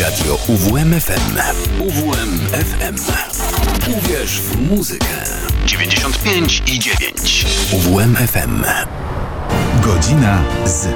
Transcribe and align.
Radio 0.00 0.38
UWMFM. 0.48 1.36
UWMFM. 1.80 2.96
Uwierz 3.98 4.40
w 4.40 4.70
muzykę. 4.70 5.06
95 5.66 6.62
i 6.66 6.78
9. 6.78 7.46
UWMFM. 7.72 8.64
Godzina 9.82 10.42
z, 10.66 10.88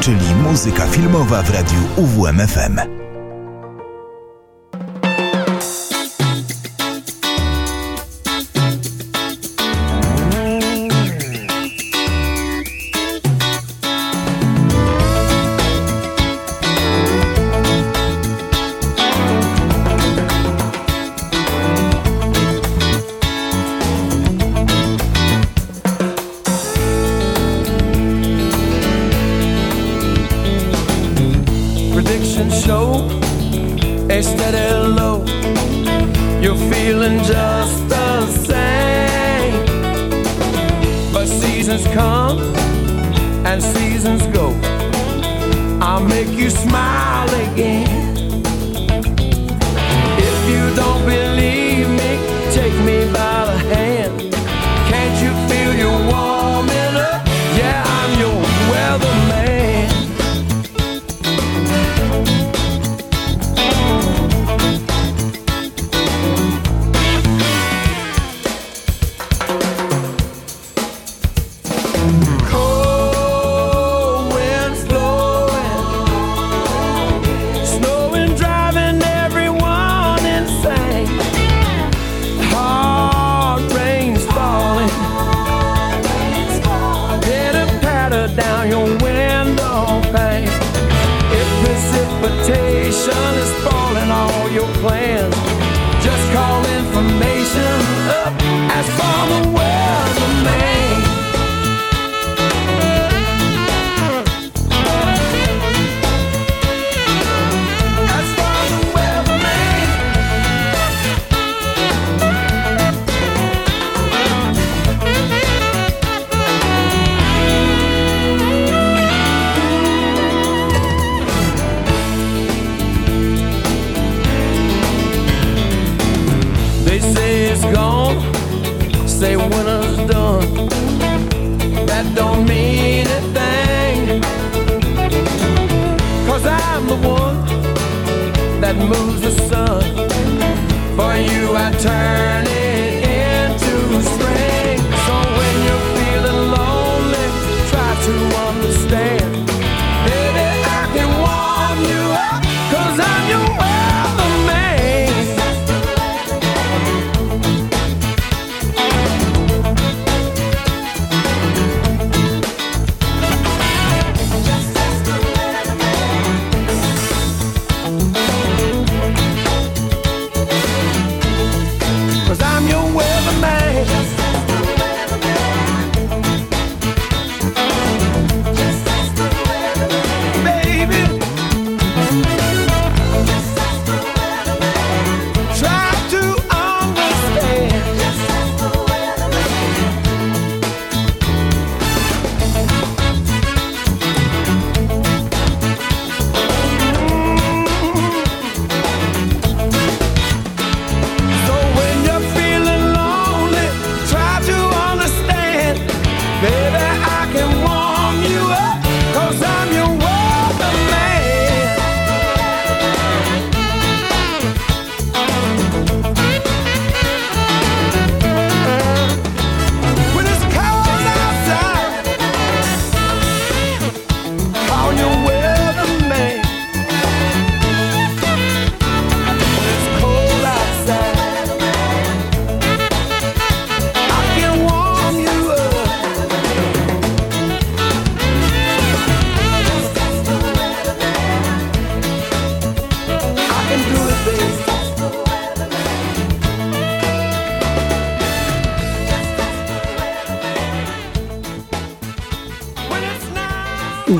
czyli 0.00 0.34
muzyka 0.42 0.86
filmowa 0.86 1.42
w 1.42 1.50
radiu 1.50 1.78
UWMFM. 1.96 2.95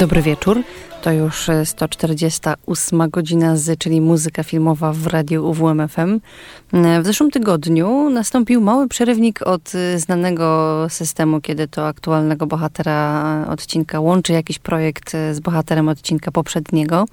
Dobry 0.07 0.23
wieczór. 0.23 0.63
To 1.03 1.13
już 1.13 1.51
148 1.65 3.11
godzina 3.11 3.57
z, 3.57 3.79
czyli 3.79 4.01
muzyka 4.01 4.43
filmowa 4.43 4.93
w 4.93 5.07
radiu 5.07 5.51
UWMFM. 5.51 6.21
W 6.73 7.07
zeszłym 7.07 7.31
tygodniu 7.31 8.11
nastąpił 8.11 8.61
mały 8.61 8.89
przerywnik 8.89 9.43
od 9.43 9.73
znanego 9.97 10.87
systemu, 10.89 11.41
kiedy 11.41 11.69
to 11.69 11.87
aktualnego 11.87 12.47
bohatera 12.47 13.47
odcinka 13.49 14.01
łączy 14.01 14.33
jakiś 14.33 14.59
projekt 14.59 15.13
z 15.33 15.41
bohaterem 15.41 15.89
odcinka 15.89 16.31
poprzedniego. 16.31 17.05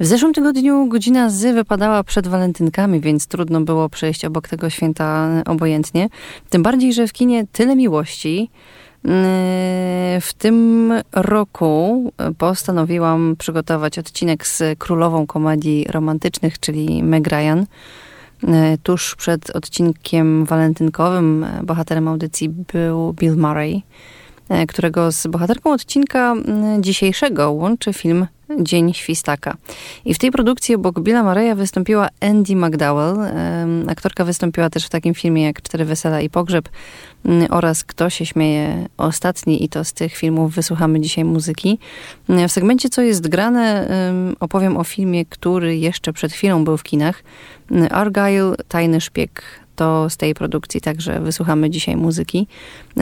W 0.00 0.06
zeszłym 0.06 0.34
tygodniu 0.34 0.86
godzina 0.86 1.30
z 1.30 1.54
wypadała 1.54 2.04
przed 2.04 2.26
walentynkami, 2.26 3.00
więc 3.00 3.26
trudno 3.26 3.60
było 3.60 3.88
przejść 3.88 4.24
obok 4.24 4.48
tego 4.48 4.70
święta 4.70 5.28
obojętnie. 5.46 6.08
Tym 6.50 6.62
bardziej, 6.62 6.92
że 6.92 7.06
w 7.06 7.12
kinie 7.12 7.46
tyle 7.52 7.76
miłości, 7.76 8.50
w 10.20 10.32
tym 10.38 10.92
roku 11.12 12.12
postanowiłam 12.38 13.36
przygotować 13.38 13.98
odcinek 13.98 14.46
z 14.46 14.78
królową 14.78 15.26
komedii 15.26 15.86
romantycznych, 15.90 16.58
czyli 16.58 17.02
Meg 17.02 17.26
Ryan. 17.26 17.66
Tuż 18.82 19.16
przed 19.16 19.56
odcinkiem 19.56 20.44
walentynkowym 20.44 21.46
bohaterem 21.62 22.08
audycji 22.08 22.48
był 22.48 23.12
Bill 23.12 23.36
Murray, 23.36 23.82
którego 24.68 25.12
z 25.12 25.26
bohaterką 25.26 25.72
odcinka 25.72 26.34
dzisiejszego 26.80 27.52
łączy 27.52 27.92
film 27.92 28.26
Dzień 28.60 28.94
Świstaka. 28.94 29.56
I 30.04 30.14
w 30.14 30.18
tej 30.18 30.30
produkcji 30.30 30.74
obok 30.74 31.00
Billa 31.00 31.22
Mareya 31.22 31.54
wystąpiła 31.54 32.08
Andy 32.20 32.56
McDowell. 32.56 33.16
Aktorka 33.88 34.24
wystąpiła 34.24 34.70
też 34.70 34.86
w 34.86 34.88
takim 34.88 35.14
filmie 35.14 35.44
jak 35.44 35.62
Cztery 35.62 35.84
Wesela 35.84 36.20
i 36.20 36.30
Pogrzeb 36.30 36.68
oraz 37.50 37.84
Kto 37.84 38.10
się 38.10 38.26
śmieje 38.26 38.88
ostatni 38.96 39.64
i 39.64 39.68
to 39.68 39.84
z 39.84 39.92
tych 39.92 40.16
filmów 40.16 40.54
wysłuchamy 40.54 41.00
dzisiaj 41.00 41.24
muzyki. 41.24 41.78
W 42.28 42.52
segmencie 42.52 42.88
Co 42.88 43.02
jest 43.02 43.28
grane 43.28 43.88
opowiem 44.40 44.76
o 44.76 44.84
filmie, 44.84 45.24
który 45.26 45.76
jeszcze 45.76 46.12
przed 46.12 46.32
chwilą 46.32 46.64
był 46.64 46.76
w 46.76 46.82
kinach. 46.82 47.22
Argyle, 47.90 48.54
Tajny 48.68 49.00
Szpieg 49.00 49.42
to 49.78 50.10
z 50.10 50.16
tej 50.16 50.34
produkcji 50.34 50.80
także 50.80 51.20
wysłuchamy 51.20 51.70
dzisiaj 51.70 51.96
muzyki. 51.96 52.46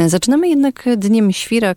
Zaczynamy 0.07 0.49
jednak 0.49 0.85
Dniem 0.97 1.33
Świra, 1.33 1.75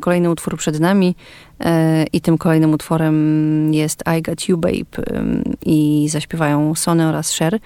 kolejny 0.00 0.30
utwór 0.30 0.56
przed 0.56 0.80
nami 0.80 1.14
e, 1.60 2.04
i 2.12 2.20
tym 2.20 2.38
kolejnym 2.38 2.72
utworem 2.72 3.74
jest 3.74 4.02
I 4.18 4.22
Got 4.22 4.48
You 4.48 4.58
Babe 4.58 5.04
i 5.66 6.08
zaśpiewają 6.10 6.74
Sony 6.74 7.08
oraz 7.08 7.38
Cher, 7.38 7.58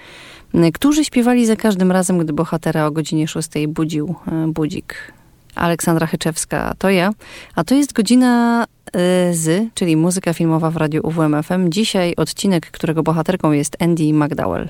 którzy 0.73 1.05
śpiewali 1.05 1.45
za 1.45 1.55
każdym 1.55 1.91
razem, 1.91 2.17
gdy 2.17 2.33
bohatera 2.33 2.85
o 2.85 2.91
godzinie 2.91 3.27
6 3.27 3.49
budził 3.67 4.15
e, 4.27 4.47
budzik. 4.47 5.13
Aleksandra 5.55 6.07
Hyczewska 6.07 6.73
to 6.77 6.89
ja, 6.89 7.11
a 7.55 7.63
to 7.63 7.75
jest 7.75 7.93
godzina 7.93 8.63
e, 8.93 9.33
z, 9.33 9.73
czyli 9.73 9.95
muzyka 9.95 10.33
filmowa 10.33 10.71
w 10.71 10.77
radiu 10.77 11.01
UWMFM. 11.07 11.69
Dzisiaj 11.69 12.13
odcinek, 12.17 12.71
którego 12.71 13.03
bohaterką 13.03 13.51
jest 13.51 13.77
Andy 13.79 14.13
McDowell. 14.13 14.69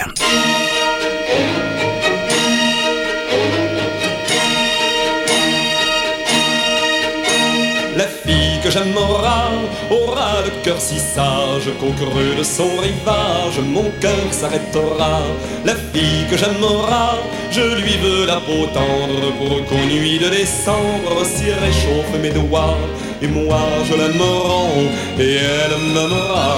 Aura 9.89 10.41
le 10.45 10.63
cœur 10.63 10.79
si 10.79 10.97
sage 10.99 11.69
qu'au 11.79 11.91
creux 11.91 12.35
de 12.37 12.43
son 12.43 12.77
rivage, 12.77 13.59
mon 13.63 13.89
cœur 13.99 14.27
s'arrêtera. 14.31 15.21
La 15.65 15.75
fille 15.75 16.25
que 16.29 16.37
j'aimerai, 16.37 17.19
je 17.51 17.61
lui 17.81 17.97
veux 17.97 18.25
la 18.25 18.37
peau 18.37 18.65
tendre 18.73 19.31
pour 19.37 19.65
qu'aux 19.67 19.85
nuits 19.85 20.19
de 20.19 20.29
décembre 20.29 21.25
s'y 21.25 21.51
réchauffe 21.51 22.13
mes 22.21 22.31
doigts. 22.31 22.77
Et 23.21 23.27
moi 23.27 23.59
je 23.87 23.93
l'aimerai 23.93 24.89
et 25.19 25.35
elle 25.35 25.77
m'aimera 25.93 26.57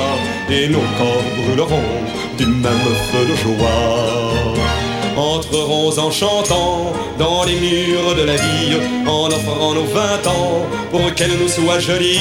et 0.50 0.68
nos 0.70 0.88
corps 0.98 1.30
brûleront 1.38 2.02
du 2.38 2.46
même 2.46 2.90
feu 3.12 3.26
de 3.30 3.36
joie. 3.36 4.63
Entrerons 5.16 5.98
en 6.00 6.12
chantant 6.12 6.92
dans 7.20 7.44
les 7.44 7.56
murs 7.56 8.16
de 8.16 8.24
la 8.24 8.36
vie, 8.36 8.78
en 9.08 9.28
offrant 9.28 9.74
nos 9.74 9.84
vingt 9.84 10.26
ans 10.28 10.66
pour 10.90 11.14
qu'elle 11.14 11.38
nous 11.40 11.48
soit 11.48 11.80
jolie. 11.80 12.20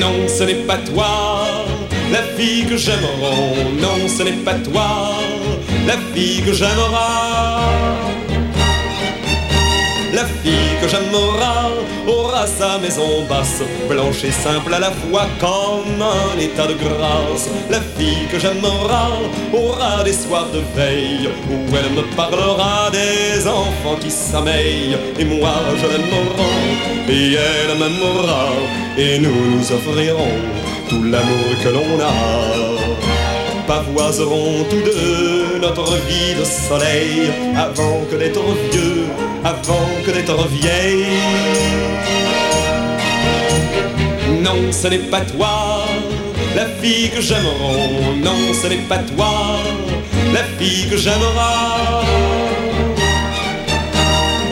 Non, 0.00 0.28
ce 0.28 0.44
n'est 0.44 0.62
pas 0.66 0.78
toi, 0.78 1.64
la 2.12 2.22
fille 2.36 2.66
que 2.66 2.76
j'aimerai. 2.76 3.64
Non, 3.80 4.08
ce 4.08 4.22
n'est 4.22 4.44
pas 4.44 4.54
toi, 4.54 5.10
la 5.86 5.96
fille 6.14 6.42
que 6.42 6.52
j'aimerai. 6.52 8.09
La 10.20 10.26
fille 10.26 10.76
que 10.82 10.86
j'aimerai 10.86 11.70
aura 12.06 12.46
sa 12.46 12.76
maison 12.76 13.24
basse, 13.26 13.62
blanche 13.88 14.22
et 14.22 14.30
simple 14.30 14.74
à 14.74 14.78
la 14.78 14.90
fois 14.90 15.26
comme 15.40 16.02
un 16.02 16.38
état 16.38 16.66
de 16.66 16.74
grâce. 16.74 17.48
La 17.70 17.80
fille 17.80 18.26
que 18.30 18.38
j'aimerai 18.38 19.06
aura 19.54 20.04
des 20.04 20.12
soirs 20.12 20.50
de 20.52 20.60
veille 20.76 21.30
où 21.50 21.74
elle 21.74 21.92
me 21.96 22.02
parlera 22.14 22.90
des 22.90 23.48
enfants 23.48 23.96
qui 23.98 24.10
s'ameillent. 24.10 24.98
Et 25.18 25.24
moi 25.24 25.54
je 25.80 25.86
l'aimerai 25.86 26.52
et 27.08 27.36
elle 27.36 27.78
m'aimera 27.78 28.48
et 28.98 29.18
nous 29.20 29.56
nous 29.56 29.72
offrirons 29.72 30.36
tout 30.90 31.02
l'amour 31.02 31.48
que 31.62 31.68
l'on 31.70 31.98
a 31.98 33.09
pavoiserons 33.70 34.64
tous 34.68 34.82
deux 34.82 35.60
notre 35.60 35.94
vie 36.08 36.34
de 36.36 36.44
soleil 36.44 37.30
avant 37.56 38.00
que 38.10 38.16
d'être 38.16 38.42
vieux, 38.72 39.04
avant 39.44 39.88
que 40.04 40.10
d'être 40.10 40.48
vieille. 40.48 41.06
Non, 44.42 44.72
ce 44.72 44.88
n'est 44.88 45.06
pas 45.14 45.20
toi, 45.20 45.84
la 46.56 46.66
fille 46.80 47.10
que 47.10 47.20
j'aimerai. 47.20 48.18
Non, 48.26 48.40
ce 48.60 48.66
n'est 48.66 48.86
pas 48.92 48.98
toi, 48.98 49.32
la 50.34 50.42
fille 50.58 50.88
que 50.90 50.96
j'aimerai. 50.96 52.39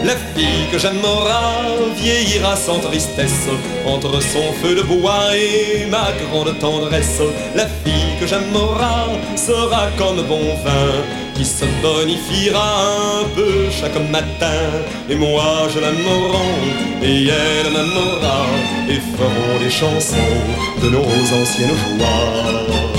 La 0.08 0.16
fille 0.16 0.66
que 0.72 0.78
j'aimerai 0.78 1.92
vieillira 2.00 2.56
sans 2.56 2.78
tristesse 2.78 3.46
entre 3.84 4.22
son 4.22 4.54
feu 4.54 4.74
de 4.74 4.80
bois 4.80 5.36
et 5.36 5.84
ma 5.84 6.08
grande 6.22 6.58
tendresse. 6.58 7.20
La 7.54 7.66
fille 7.66 8.16
que 8.18 8.26
j'aimerai 8.26 9.20
sera 9.36 9.88
comme 9.98 10.22
bon 10.22 10.46
vin 10.64 10.94
qui 11.34 11.44
se 11.44 11.66
bonifiera 11.82 12.68
un 13.20 13.24
peu 13.34 13.68
chaque 13.70 14.00
matin. 14.10 14.62
Et 15.10 15.14
moi 15.14 15.68
je 15.74 15.78
l'aimerai 15.78 16.48
et 17.02 17.28
elle 17.28 17.70
m'aimera 17.70 18.46
et 18.88 19.00
ferons 19.14 19.58
des 19.62 19.70
chansons 19.70 20.34
de 20.82 20.88
nos 20.88 21.04
anciennes 21.38 21.76
joies 21.98 22.97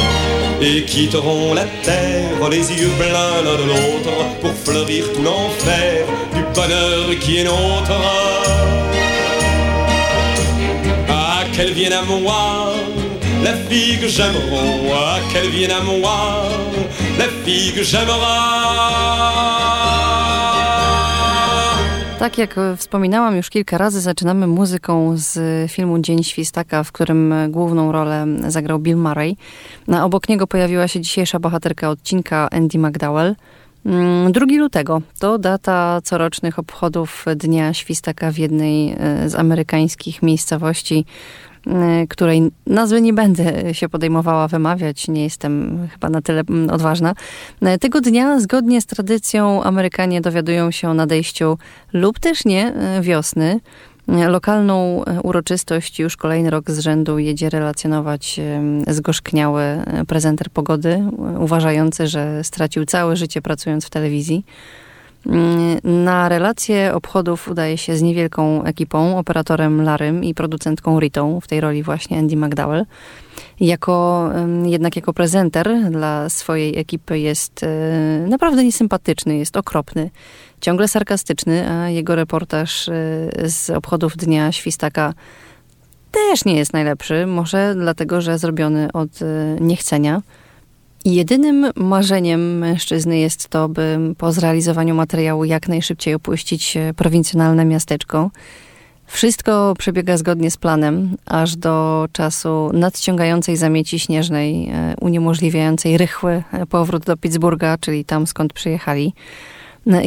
et 0.62 0.84
quitteront 0.84 1.54
la 1.54 1.66
terre 1.84 2.50
les 2.50 2.72
yeux 2.72 2.90
pleins 2.98 3.42
l'un 3.44 3.58
de 3.58 3.64
l'autre 3.70 4.16
pour 4.42 4.54
fleurir 4.54 5.06
tout 5.14 5.22
l'enfer 5.22 6.06
du 6.34 6.44
bonheur 6.54 7.20
qui 7.20 7.38
est 7.38 7.44
nôtre. 7.44 7.92
Ah, 11.08 11.44
qu'elle 11.54 11.74
vienne 11.74 11.94
à 11.94 12.02
moi, 12.02 12.74
la 13.44 13.54
fille 13.54 14.00
que 14.00 14.08
j'aimerai, 14.08 14.92
ah, 14.94 15.20
qu'elle 15.32 15.50
vienne 15.50 15.72
à 15.72 15.82
moi, 15.82 16.50
la 17.18 17.26
fille 17.46 17.74
que 17.74 17.84
j'aimerai. 17.84 18.20
Tak 22.20 22.38
jak 22.38 22.56
wspominałam 22.78 23.36
już 23.36 23.50
kilka 23.50 23.78
razy, 23.78 24.02
zaczynamy 24.02 24.48
muzyką 24.48 25.14
z 25.16 25.72
filmu 25.72 26.00
Dzień 26.00 26.24
Świstaka, 26.24 26.84
w 26.84 26.92
którym 26.92 27.34
główną 27.50 27.92
rolę 27.92 28.26
zagrał 28.48 28.80
Bill 28.80 28.98
Murray. 28.98 29.38
Na 29.88 30.06
obok 30.06 30.30
niego 30.30 30.48
pojawiła 30.48 30.88
się 30.88 31.02
dzisiejsza 31.02 31.40
bohaterka 31.40 31.90
odcinka 31.90 32.50
Andy 32.52 32.78
McDowell. 32.78 33.36
2 33.86 33.92
mm, 33.94 34.60
lutego 34.60 35.02
to 35.20 35.38
data 35.38 36.02
corocznych 36.04 36.60
obchodów 36.60 37.26
Dnia 37.36 37.74
Świstaka 37.74 38.32
w 38.32 38.38
jednej 38.38 38.96
e, 39.00 39.30
z 39.30 39.36
amerykańskich 39.36 40.24
miejscowości 40.24 41.06
której 42.10 42.52
nazwy 42.68 43.02
nie 43.02 43.14
będę 43.14 43.74
się 43.74 43.90
podejmowała 43.90 44.48
wymawiać, 44.48 45.08
nie 45.08 45.24
jestem 45.24 45.80
chyba 45.92 46.10
na 46.10 46.22
tyle 46.22 46.44
mm, 46.50 46.70
odważna. 46.70 47.14
Y, 47.76 47.80
tego 47.80 48.02
dnia, 48.02 48.40
zgodnie 48.40 48.82
z 48.82 48.86
tradycją, 48.86 49.64
Amerykanie 49.64 50.22
dowiadują 50.22 50.72
się 50.72 50.90
o 50.90 50.94
nadejściu 50.94 51.58
lub 51.94 52.20
też 52.20 52.46
nie 52.46 52.74
y, 53.00 53.02
wiosny. 53.02 53.60
Lokalną 54.28 55.04
uroczystość 55.24 56.00
już 56.00 56.18
kolejny 56.18 56.50
rok 56.50 56.72
z 56.72 56.80
rzędu 56.80 57.20
jedzie 57.20 57.50
relacjonować 57.50 58.40
zgorzkniały 58.88 59.64
prezenter 60.08 60.50
pogody, 60.50 61.04
uważający, 61.40 62.08
że 62.08 62.44
stracił 62.44 62.86
całe 62.86 63.16
życie 63.16 63.42
pracując 63.42 63.86
w 63.86 63.90
telewizji. 63.90 64.46
Mm, 65.26 66.04
na 66.04 66.30
relację 66.30 66.94
obchodów 66.94 67.48
udaje 67.48 67.78
się 67.78 67.96
z 67.96 68.02
niewielką 68.02 68.64
ekipą, 68.64 69.18
operatorem 69.18 69.82
Larym 69.82 70.24
i 70.24 70.34
producentką 70.34 71.00
Ritą, 71.00 71.40
w 71.42 71.48
tej 71.48 71.62
roli 71.62 71.84
właśnie 71.84 72.20
Andy 72.20 72.36
McDowell. 72.36 72.86
Jako, 73.60 74.30
jednak 74.66 74.96
jako 74.96 75.14
prezenter 75.14 75.92
dla 75.92 76.30
swojej 76.30 76.78
ekipy 76.78 77.20
jest 77.20 77.64
e, 77.64 78.28
naprawdę 78.28 78.64
niesympatyczny, 78.64 79.38
jest 79.38 79.58
okropny, 79.58 80.10
ciągle 80.62 80.88
sarkastyczny, 80.88 81.72
a 81.72 81.90
jego 81.90 82.16
reportaż 82.16 82.90
e, 82.90 82.92
z 83.50 83.70
obchodów 83.70 84.18
Dnia 84.18 84.52
Świstaka 84.52 85.14
też 86.12 86.46
nie 86.46 86.58
jest 86.58 86.74
najlepszy. 86.74 87.26
Może 87.26 87.76
dlatego, 87.76 88.22
że 88.22 88.38
zrobiony 88.38 88.92
od 88.94 89.22
e, 89.22 89.26
niechcenia. 89.62 90.22
Jedynym 91.06 91.72
marzeniem 91.76 92.58
mężczyzny 92.58 93.20
jest 93.20 93.50
to, 93.50 93.70
by 93.70 93.98
po 94.18 94.32
zrealizowaniu 94.32 94.96
materiału 94.96 95.46
jak 95.46 95.68
najszybciej 95.68 96.14
opuścić 96.14 96.78
prowincjonalne 96.96 97.66
miasteczko. 97.66 98.32
Wszystko 99.06 99.74
przebiega 99.78 100.18
zgodnie 100.18 100.52
z 100.52 100.58
planem, 100.58 101.18
aż 101.26 101.56
do 101.56 102.08
czasu 102.12 102.70
nadciągającej 102.74 103.58
zamieci 103.58 104.00
śnieżnej, 104.00 104.70
e, 104.70 104.96
uniemożliwiającej 105.02 105.98
rychły 105.98 106.44
powrót 106.70 107.06
do 107.06 107.18
Pittsburgha, 107.18 107.78
czyli 107.78 108.06
tam 108.06 108.28
skąd 108.28 108.54
przyjechali. 108.54 109.14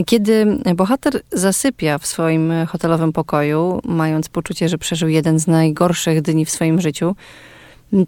Kiedy 0.06 0.58
bohater 0.76 1.20
zasypia 1.32 1.98
w 1.98 2.06
swoim 2.06 2.52
hotelowym 2.68 3.12
pokoju, 3.12 3.80
mając 3.84 4.28
poczucie, 4.28 4.68
że 4.68 4.78
przeżył 4.78 5.08
jeden 5.08 5.38
z 5.38 5.46
najgorszych 5.46 6.22
dni 6.22 6.44
w 6.44 6.50
swoim 6.50 6.80
życiu, 6.80 7.16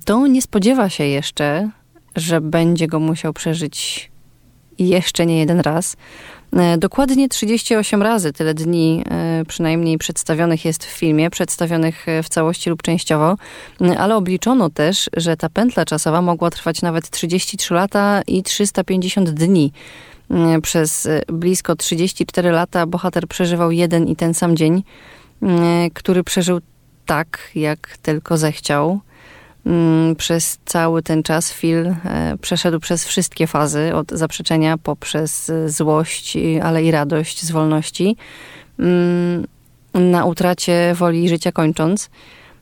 to 0.04 0.26
nie 0.26 0.42
spodziewa 0.42 0.88
się 0.88 1.04
jeszcze, 1.04 1.70
że 2.16 2.40
będzie 2.40 2.86
go 2.86 3.00
musiał 3.00 3.32
przeżyć 3.32 4.10
jeszcze 4.78 5.26
nie 5.26 5.38
jeden 5.38 5.60
raz. 5.60 5.96
E, 6.56 6.78
dokładnie 6.78 7.28
38 7.28 8.02
razy 8.02 8.32
tyle 8.32 8.54
dni 8.54 9.04
e, 9.10 9.44
przynajmniej 9.48 9.98
przedstawionych 9.98 10.64
jest 10.64 10.84
w 10.84 10.88
filmie, 10.88 11.30
przedstawionych 11.30 12.08
e, 12.08 12.22
w 12.22 12.28
całości 12.28 12.70
lub 12.70 12.82
częściowo, 12.82 13.36
ale 13.98 14.16
obliczono 14.16 14.70
też, 14.70 15.10
że 15.16 15.36
ta 15.36 15.48
pętla 15.48 15.84
czasowa 15.84 16.22
mogła 16.22 16.50
trwać 16.50 16.82
nawet 16.82 17.10
33 17.10 17.74
lata 17.74 18.22
i 18.26 18.42
350 18.42 19.30
dni. 19.30 19.72
Przez 20.62 21.08
blisko 21.28 21.76
34 21.76 22.50
lata 22.50 22.86
bohater 22.86 23.28
przeżywał 23.28 23.70
jeden 23.70 24.08
i 24.08 24.16
ten 24.16 24.34
sam 24.34 24.56
dzień, 24.56 24.82
który 25.94 26.24
przeżył 26.24 26.60
tak, 27.06 27.50
jak 27.54 27.96
tylko 28.02 28.36
zechciał. 28.36 29.00
Mm, 29.66 30.16
przez 30.16 30.58
cały 30.64 31.02
ten 31.02 31.22
czas 31.22 31.52
Phil 31.52 31.86
e, 31.86 31.94
przeszedł 32.40 32.80
przez 32.80 33.04
wszystkie 33.04 33.46
fazy, 33.46 33.94
od 33.94 34.10
zaprzeczenia 34.10 34.78
poprzez 34.78 35.52
złość, 35.66 36.38
ale 36.62 36.84
i 36.84 36.90
radość 36.90 37.42
z 37.42 37.50
wolności, 37.50 38.16
mm, 38.78 39.46
na 39.94 40.24
utracie 40.24 40.94
woli 40.94 41.28
życia 41.28 41.52
kończąc. 41.52 42.10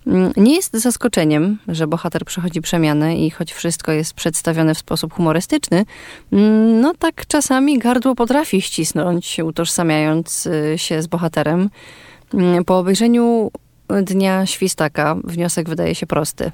Mm, 0.06 0.32
nie 0.36 0.54
jest 0.54 0.76
zaskoczeniem, 0.76 1.58
że 1.68 1.86
bohater 1.86 2.24
przechodzi 2.24 2.60
przemianę 2.60 3.16
i 3.16 3.30
choć 3.30 3.52
wszystko 3.52 3.92
jest 3.92 4.14
przedstawione 4.14 4.74
w 4.74 4.78
sposób 4.78 5.12
humorystyczny, 5.12 5.84
no 6.80 6.94
tak 6.98 7.26
czasami 7.26 7.78
gardło 7.78 8.14
potrafi 8.14 8.62
ścisnąć, 8.62 9.38
utożsamiając 9.44 10.46
y, 10.46 10.78
się 10.78 11.02
z 11.02 11.06
bohaterem. 11.06 11.70
Po 12.66 12.78
obejrzeniu 12.78 13.50
Dnia 14.02 14.46
Świstaka 14.46 15.16
wniosek 15.24 15.68
wydaje 15.68 15.94
się 15.94 16.06
prosty 16.06 16.52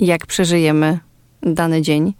jak 0.00 0.26
przeżyjemy 0.26 0.98
dany 1.42 1.82
dzień, 1.82 2.14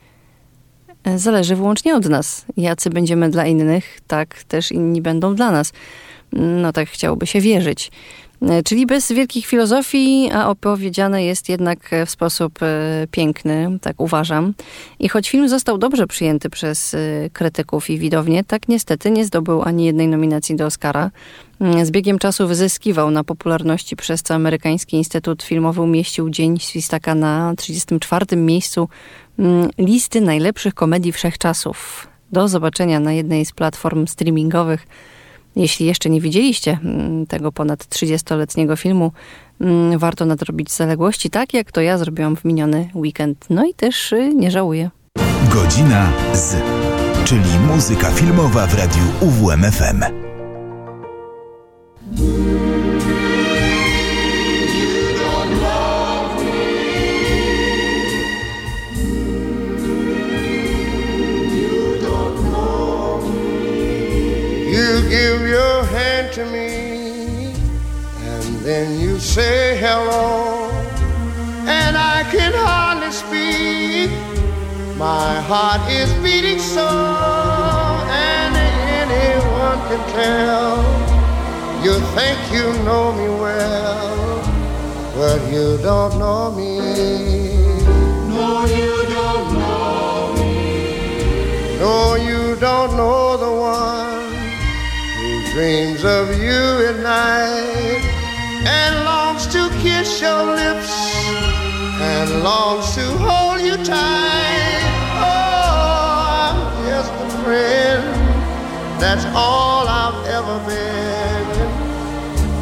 e, 1.04 1.18
zależy 1.18 1.56
wyłącznie 1.56 1.96
od 1.96 2.08
nas. 2.08 2.44
Jacy 2.56 2.90
będziemy 2.90 3.30
dla 3.30 3.46
innych, 3.46 4.00
tak 4.06 4.44
też 4.44 4.72
inni 4.72 5.02
będą 5.02 5.34
dla 5.34 5.50
nas. 5.50 5.72
No 6.32 6.72
tak 6.72 6.88
chciałoby 6.88 7.26
się 7.26 7.40
wierzyć. 7.40 7.90
E, 8.42 8.62
czyli 8.62 8.86
bez 8.86 9.12
wielkich 9.12 9.46
filozofii, 9.46 10.30
a 10.32 10.48
opowiedziane 10.48 11.24
jest 11.24 11.48
jednak 11.48 11.90
w 12.06 12.10
sposób 12.10 12.62
e, 12.62 13.06
piękny, 13.10 13.78
tak 13.80 14.00
uważam. 14.00 14.54
I 14.98 15.08
choć 15.08 15.30
film 15.30 15.48
został 15.48 15.78
dobrze 15.78 16.06
przyjęty 16.06 16.50
przez 16.50 16.96
krytyków 17.32 17.90
i 17.90 17.98
widownię, 17.98 18.44
tak 18.44 18.68
niestety 18.68 19.10
nie 19.10 19.24
zdobył 19.24 19.62
ani 19.62 19.84
jednej 19.84 20.08
nominacji 20.08 20.56
do 20.56 20.66
Oscara. 20.66 21.10
Z 21.82 21.90
biegiem 21.90 22.18
czasu 22.18 22.48
wyzyskiwał 22.48 23.10
na 23.10 23.24
popularności 23.24 23.96
przez 23.96 24.22
co 24.22 24.34
amerykański 24.34 24.96
Instytut 24.96 25.42
Filmowy 25.42 25.80
umieścił 25.80 26.30
Dzień 26.30 26.58
Świstaka 26.58 27.14
na 27.14 27.54
34. 27.56 28.36
miejscu 28.36 28.88
mm, 29.38 29.70
listy 29.78 30.20
najlepszych 30.20 30.74
komedii 30.74 31.12
wszechczasów. 31.12 32.06
Do 32.32 32.48
zobaczenia 32.48 33.00
na 33.00 33.12
jednej 33.12 33.46
z 33.46 33.52
platform 33.52 34.06
streamingowych 34.06 34.86
Jeśli 35.56 35.86
jeszcze 35.86 36.10
nie 36.10 36.20
widzieliście 36.20 36.78
mm, 36.84 37.26
tego 37.26 37.52
ponad 37.52 37.84
30-letniego 37.84 38.76
filmu, 38.76 39.12
mm, 39.60 39.98
warto 39.98 40.26
nadrobić 40.26 40.72
zaległości, 40.72 41.30
tak 41.30 41.54
jak 41.54 41.72
to 41.72 41.80
ja 41.80 41.98
zrobiłam 41.98 42.36
w 42.36 42.44
miniony 42.44 42.90
weekend. 42.94 43.46
No 43.50 43.64
i 43.64 43.74
też 43.74 44.12
y, 44.12 44.34
nie 44.34 44.50
żałuję. 44.50 44.90
Godzina 45.52 46.12
z, 46.34 46.56
czyli 47.24 47.58
muzyka 47.74 48.10
filmowa 48.10 48.66
w 48.66 48.74
radiu 48.74 49.02
UWMFM. 49.20 50.25
Hello, 69.88 70.68
and 71.78 71.96
I 71.96 72.24
can 72.34 72.52
hardly 72.52 73.12
speak. 73.12 74.10
My 74.98 75.40
heart 75.48 75.82
is 75.88 76.10
beating 76.24 76.58
so, 76.58 76.88
and 78.10 78.52
anyone 79.00 79.78
can 79.88 80.02
tell. 80.18 80.82
You 81.84 81.94
think 82.16 82.38
you 82.56 82.66
know 82.82 83.12
me 83.18 83.28
well, 83.44 84.42
but 85.14 85.38
you 85.54 85.78
don't 85.88 86.18
know 86.18 86.50
me. 86.50 86.72
No, 88.34 88.66
you 88.80 88.94
don't 89.14 89.48
know 89.60 90.34
me. 90.40 91.78
No, 91.78 92.16
you 92.30 92.56
don't 92.56 92.92
know 92.96 93.36
the 93.36 93.52
one 93.76 94.34
who 95.16 95.30
dreams 95.52 96.02
of 96.04 96.26
you 96.42 96.62
at 96.90 96.96
night 97.14 98.02
and 98.66 99.05
to 99.56 99.70
kiss 99.80 100.20
your 100.20 100.44
lips 100.44 100.92
and 102.12 102.42
longs 102.42 102.94
to 102.94 103.06
hold 103.26 103.60
you 103.62 103.76
tight. 103.84 104.82
Oh, 105.28 106.46
I'm 106.46 106.58
just 106.90 107.10
a 107.24 107.28
friend. 107.42 108.04
That's 109.00 109.24
all 109.34 109.88
I've 109.88 110.20
ever 110.38 110.56
been. 110.68 111.46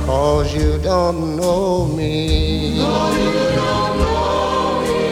Cause 0.07 0.55
you 0.55 0.79
don't 0.79 1.37
know 1.37 1.87
me. 1.87 2.79
No, 2.79 3.13
you 3.23 3.33
don't 3.59 3.93
know 4.03 4.81
me. 4.87 5.09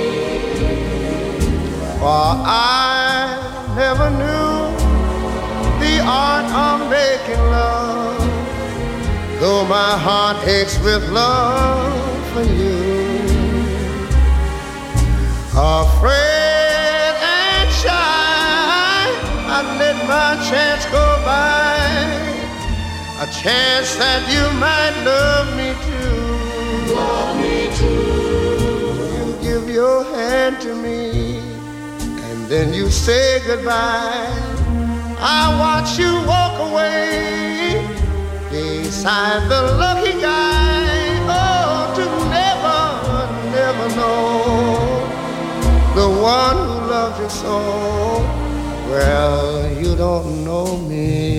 For 1.98 2.28
I 2.46 2.91
Though 9.42 9.64
my 9.64 9.98
heart 9.98 10.46
aches 10.46 10.78
with 10.84 11.02
love 11.10 12.32
for 12.32 12.44
you. 12.44 12.78
Afraid 15.50 17.14
and 17.18 17.68
shy, 17.82 19.02
I 19.50 19.58
let 19.80 19.96
my 20.06 20.38
chance 20.48 20.84
go 20.94 21.06
by. 21.26 21.74
A 23.18 23.26
chance 23.42 23.96
that 23.96 24.22
you 24.30 24.44
might 24.62 24.94
love 25.02 25.48
me 25.58 25.74
too. 25.88 26.94
Love 26.94 27.34
me 27.42 27.66
too. 27.80 29.18
You 29.18 29.24
give 29.42 29.68
your 29.68 30.04
hand 30.04 30.60
to 30.60 30.72
me, 30.72 31.38
and 32.30 32.46
then 32.46 32.72
you 32.72 32.88
say 32.90 33.42
goodbye. 33.44 34.30
I 35.18 35.58
watch 35.58 35.98
you 35.98 36.12
walk 36.28 36.60
away 36.70 37.51
beside 38.92 39.48
the 39.48 39.62
lucky 39.80 40.12
guy. 40.20 41.16
Oh, 41.26 41.94
to 41.96 42.04
never, 42.36 42.80
never 43.56 43.86
know 43.96 45.00
the 45.94 46.08
one 46.20 46.56
who 46.66 46.76
loves 46.92 47.18
you 47.18 47.30
so. 47.30 47.56
Well, 48.90 49.72
you 49.80 49.96
don't 49.96 50.44
know 50.44 50.76
me. 50.76 51.31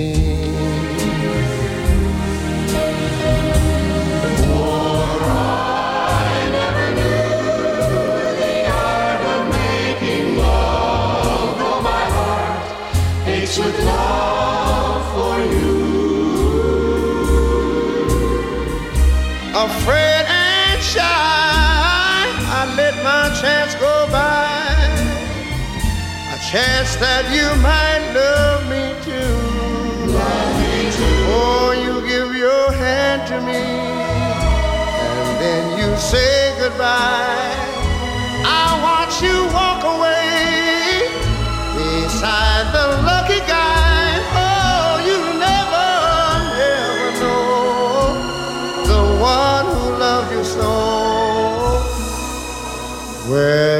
That 27.03 27.25
you 27.35 27.50
might 27.59 28.03
love 28.16 28.63
me 28.72 28.96
too. 29.03 29.35
Love 30.16 30.53
me 30.63 30.87
too. 30.96 31.20
Oh, 31.35 31.75
you 31.83 31.94
give 32.07 32.31
your 32.33 32.72
hand 32.72 33.27
to 33.27 33.37
me, 33.50 33.66
and 35.11 35.29
then 35.44 35.63
you 35.79 35.89
say 35.98 36.55
goodbye. 36.61 37.59
I 38.48 38.68
watch 38.87 39.16
you 39.25 39.37
walk 39.51 39.83
away 39.83 41.11
beside 41.75 42.72
the 42.77 42.87
lucky 43.09 43.42
guy. 43.51 44.24
Oh, 44.39 45.03
you 45.09 45.20
never, 45.48 45.92
never 46.63 47.07
know 47.20 48.16
the 48.92 49.03
one 49.20 49.66
who 49.75 49.83
loved 50.05 50.31
you 50.31 50.44
so. 50.55 50.72
Well, 53.29 53.73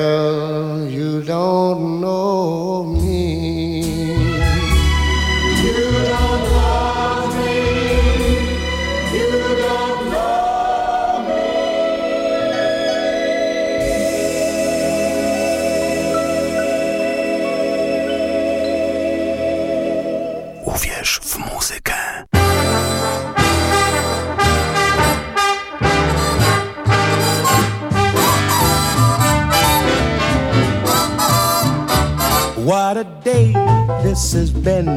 has 34.34 34.52
been. 34.52 34.88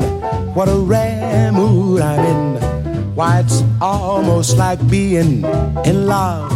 What 0.55 0.68
a 0.68 0.77
rare 0.77 1.53
mood 1.53 2.01
I'm 2.01 2.25
in. 2.25 3.14
Why, 3.14 3.40
it's 3.40 3.62
almost 3.81 4.57
like 4.57 4.81
being 4.88 5.44
in 5.85 6.07
love. 6.07 6.51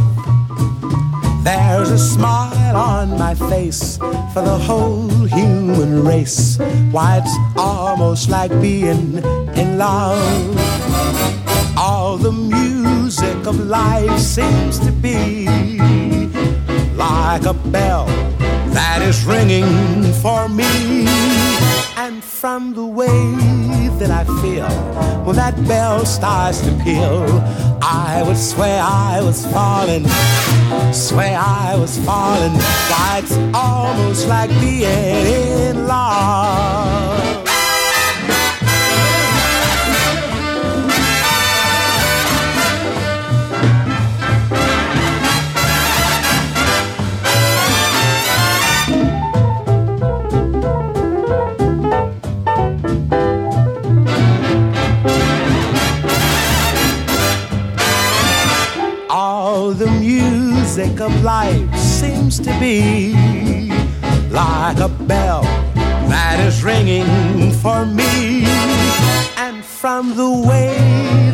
There's 1.45 1.91
a 1.91 1.99
smile 1.99 2.77
on 2.77 3.19
my 3.19 3.35
face 3.35 3.97
for 4.33 4.43
the 4.43 4.59
whole 4.59 5.09
human 5.09 6.05
race. 6.05 6.59
Why, 6.91 7.19
it's 7.19 7.37
almost 7.57 8.29
like 8.29 8.51
being 8.61 9.19
in 9.55 9.79
love. 9.79 10.57
All 11.77 12.17
the 12.17 12.33
music 12.33 13.47
of 13.47 13.59
life 13.61 14.19
seems 14.19 14.79
to 14.81 14.93
be 14.93 15.47
like 16.97 17.45
a 17.47 17.55
bell 17.55 18.30
that 18.73 19.03
is 19.03 19.25
ringing 19.25 20.13
for 20.23 20.49
me. 20.49 21.07
And 21.97 22.23
from 22.23 22.75
the 22.75 22.87
way 22.87 23.09
that 23.99 24.11
I 24.11 24.25
feel 24.43 24.69
when 25.25 25.37
that 25.37 25.57
bell 25.69 26.07
starts 26.07 26.61
to 26.63 26.73
peal, 26.83 27.27
I 27.83 28.23
would 28.27 28.37
swear 28.37 28.81
I 28.83 29.21
was 29.23 29.45
falling, 29.47 30.07
swear 30.93 31.39
I 31.39 31.77
was 31.79 31.99
falling. 31.99 32.53
It's 33.23 33.37
almost 33.55 34.27
like 34.29 34.49
being 34.61 34.85
in 34.85 35.87
love. 35.87 37.20
Seems 62.31 62.47
to 62.47 62.61
be 62.61 63.13
like 64.31 64.79
a 64.79 64.89
bell 64.89 65.43
that 66.09 66.39
is 66.41 66.63
ringing 66.63 67.51
for 67.53 67.85
me. 67.85 68.45
And 69.37 69.65
from 69.65 70.15
the 70.15 70.31
way 70.31 70.77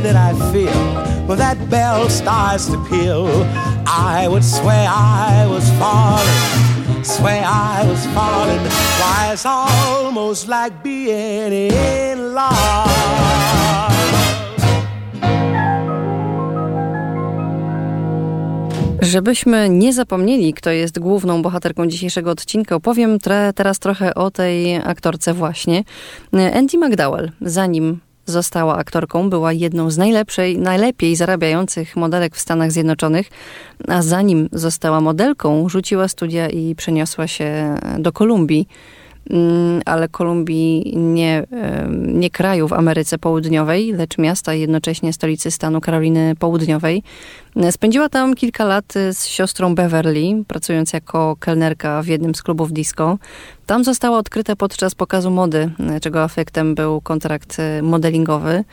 that 0.02 0.16
I 0.16 0.32
feel 0.52 1.26
when 1.26 1.38
that 1.38 1.68
bell 1.68 2.08
starts 2.08 2.66
to 2.68 2.82
peal, 2.88 3.28
I 3.86 4.26
would 4.28 4.44
swear 4.44 4.86
I 4.88 5.46
was 5.48 5.68
falling, 5.80 7.04
swear 7.04 7.42
I 7.44 7.84
was 7.86 8.06
falling. 8.16 8.62
Why, 9.00 9.30
it's 9.32 9.44
almost 9.44 10.48
like 10.48 10.82
being 10.82 11.52
in 11.52 12.34
love. 12.34 13.95
Żebyśmy 19.02 19.68
nie 19.68 19.92
zapomnieli, 19.92 20.54
kto 20.54 20.70
jest 20.70 20.98
główną 20.98 21.42
bohaterką 21.42 21.86
dzisiejszego 21.86 22.30
odcinka, 22.30 22.74
opowiem 22.74 23.18
tre, 23.18 23.52
teraz 23.54 23.78
trochę 23.78 24.14
o 24.14 24.30
tej 24.30 24.76
aktorce 24.76 25.34
właśnie. 25.34 25.84
Andy 26.54 26.78
McDowell, 26.78 27.30
zanim 27.40 28.00
została 28.26 28.76
aktorką, 28.76 29.30
była 29.30 29.52
jedną 29.52 29.90
z 29.90 29.98
najlepszej, 29.98 30.58
najlepiej 30.58 31.16
zarabiających 31.16 31.96
modelek 31.96 32.36
w 32.36 32.40
Stanach 32.40 32.72
Zjednoczonych, 32.72 33.30
a 33.88 34.02
zanim 34.02 34.48
została 34.52 35.00
modelką, 35.00 35.68
rzuciła 35.68 36.08
studia 36.08 36.48
i 36.48 36.74
przeniosła 36.74 37.26
się 37.26 37.78
do 37.98 38.12
Kolumbii 38.12 38.68
ale 39.84 40.08
Kolumbii 40.08 40.96
nie, 40.96 41.46
nie 41.96 42.30
kraju 42.30 42.68
w 42.68 42.72
Ameryce 42.72 43.18
Południowej, 43.18 43.92
lecz 43.92 44.18
miasta 44.18 44.54
i 44.54 44.60
jednocześnie 44.60 45.12
stolicy 45.12 45.50
stanu 45.50 45.80
Karoliny 45.80 46.34
Południowej. 46.38 47.02
Spędziła 47.70 48.08
tam 48.08 48.34
kilka 48.34 48.64
lat 48.64 48.94
z 49.12 49.26
siostrą 49.26 49.74
Beverly, 49.74 50.44
pracując 50.48 50.92
jako 50.92 51.36
kelnerka 51.40 52.02
w 52.02 52.06
jednym 52.06 52.34
z 52.34 52.42
klubów 52.42 52.72
disco. 52.72 53.18
Tam 53.66 53.84
została 53.84 54.18
odkryta 54.18 54.56
podczas 54.56 54.94
pokazu 54.94 55.30
mody, 55.30 55.70
czego 56.02 56.24
efektem 56.24 56.74
był 56.74 57.00
kontrakt 57.00 57.56
modelingowy. 57.82 58.64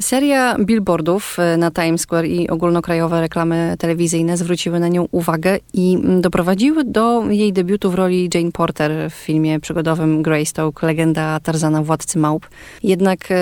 Seria 0.00 0.56
billboardów 0.58 1.36
e, 1.38 1.56
na 1.56 1.70
Times 1.70 2.00
Square 2.00 2.26
i 2.26 2.48
ogólnokrajowe 2.48 3.20
reklamy 3.20 3.74
telewizyjne 3.78 4.36
zwróciły 4.36 4.80
na 4.80 4.88
nią 4.88 5.08
uwagę 5.10 5.58
i 5.74 5.98
doprowadziły 6.20 6.84
do 6.84 7.24
jej 7.30 7.52
debiutu 7.52 7.90
w 7.90 7.94
roli 7.94 8.30
Jane 8.34 8.52
Porter 8.52 9.10
w 9.10 9.14
filmie 9.14 9.60
przygodowym 9.60 10.22
Greystoke, 10.22 10.86
legenda 10.86 11.40
Tarzana 11.40 11.82
Władcy 11.82 12.18
Małp. 12.18 12.46
Jednak 12.82 13.20
e, 13.30 13.34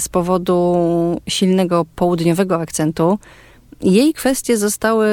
z 0.00 0.08
powodu 0.08 0.76
silnego 1.28 1.86
południowego 1.96 2.60
akcentu 2.60 3.18
jej 3.80 4.14
kwestie 4.14 4.56
zostały 4.56 5.06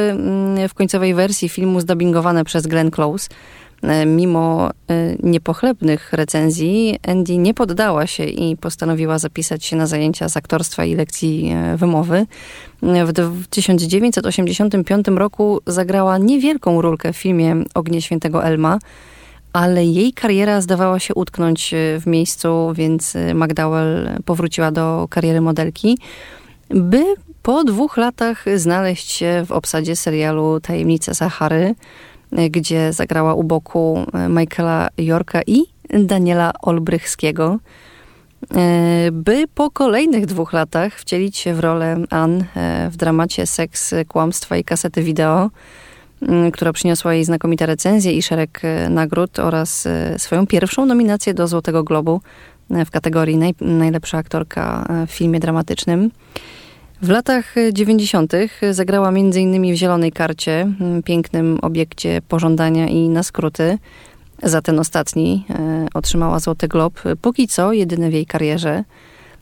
w 0.69 0.73
końcowej 0.73 1.13
wersji 1.13 1.49
filmu 1.49 1.79
zdubbingowane 1.79 2.45
przez 2.45 2.67
Glenn 2.67 2.91
Close– 2.91 3.29
mimo 4.05 4.69
e, 4.69 5.15
niepochlebnych 5.23 6.13
recenzji, 6.13 6.99
Andy 7.07 7.37
nie 7.37 7.53
poddała 7.53 8.07
się 8.07 8.23
i 8.23 8.57
postanowiła 8.57 9.19
zapisać 9.19 9.65
się 9.65 9.75
na 9.75 9.87
zajęcia 9.87 10.29
z 10.29 10.37
aktorstwa 10.37 10.85
i 10.85 10.95
lekcji 10.95 11.51
e, 11.55 11.77
wymowy. 11.77 12.25
W 12.81 13.47
1985 13.49 15.07
roku 15.07 15.59
zagrała 15.67 16.17
niewielką 16.17 16.81
rolkę 16.81 17.13
w 17.13 17.17
filmie 17.17 17.55
Ognie 17.73 18.01
Świętego 18.01 18.45
Elma, 18.45 18.79
ale 19.53 19.85
jej 19.85 20.13
kariera 20.13 20.61
zdawała 20.61 20.99
się 20.99 21.13
utknąć 21.15 21.73
w 21.99 22.07
miejscu, 22.07 22.73
więc 22.75 23.17
McDowell 23.35 24.09
powróciła 24.25 24.71
do 24.71 25.07
kariery 25.09 25.41
modelki, 25.41 25.97
by 26.69 27.03
po 27.43 27.63
dwóch 27.63 27.97
latach 27.97 28.45
znaleźć 28.55 29.11
się 29.11 29.43
w 29.45 29.51
obsadzie 29.51 29.95
serialu 29.95 30.59
Tajemnice 30.59 31.15
Sahary, 31.15 31.75
gdzie 32.49 32.93
zagrała 32.93 33.33
u 33.33 33.43
boku 33.43 34.05
e, 34.13 34.29
Michaela 34.29 34.89
Yorka 34.97 35.41
i 35.47 35.63
Daniela 35.89 36.53
Olbrychskiego, 36.61 37.59
e, 38.55 39.09
by 39.11 39.43
po 39.55 39.71
kolejnych 39.71 40.25
dwóch 40.25 40.53
latach 40.53 40.99
wcielić 40.99 41.37
się 41.37 41.53
w 41.53 41.59
rolę 41.59 41.97
Ann 42.09 42.43
e, 42.55 42.89
w 42.89 42.97
dramacie 42.97 43.45
Seks, 43.45 43.93
Kłamstwa 44.07 44.57
i 44.57 44.63
Kasety 44.63 45.03
Wideo, 45.03 45.49
która 46.53 46.73
przyniosła 46.73 47.13
jej 47.13 47.25
znakomite 47.25 47.65
recenzje 47.65 48.11
i 48.11 48.21
szereg 48.21 48.61
nagród 48.89 49.39
oraz 49.39 49.87
swoją 50.17 50.47
pierwszą 50.47 50.85
nominację 50.85 51.33
do 51.33 51.47
Złotego 51.47 51.83
Globu 51.83 52.21
w 52.69 52.91
kategorii 52.91 53.37
naj, 53.37 53.55
najlepsza 53.61 54.17
aktorka 54.17 54.87
w 55.07 55.11
filmie 55.11 55.39
dramatycznym. 55.39 56.11
W 57.03 57.09
latach 57.09 57.55
90. 57.73 58.33
zagrała 58.71 59.09
m.in. 59.09 59.73
w 59.73 59.75
Zielonej 59.75 60.11
Karcie, 60.11 60.73
pięknym 61.05 61.59
obiekcie 61.61 62.21
pożądania 62.27 62.87
i 62.87 63.09
na 63.09 63.23
skróty. 63.23 63.77
Za 64.43 64.61
ten 64.61 64.79
ostatni 64.79 65.45
e, 65.49 65.87
otrzymała 65.93 66.39
Złoty 66.39 66.67
Glob, 66.67 67.01
póki 67.21 67.47
co 67.47 67.73
jedyny 67.73 68.09
w 68.09 68.13
jej 68.13 68.25
karierze. 68.25 68.83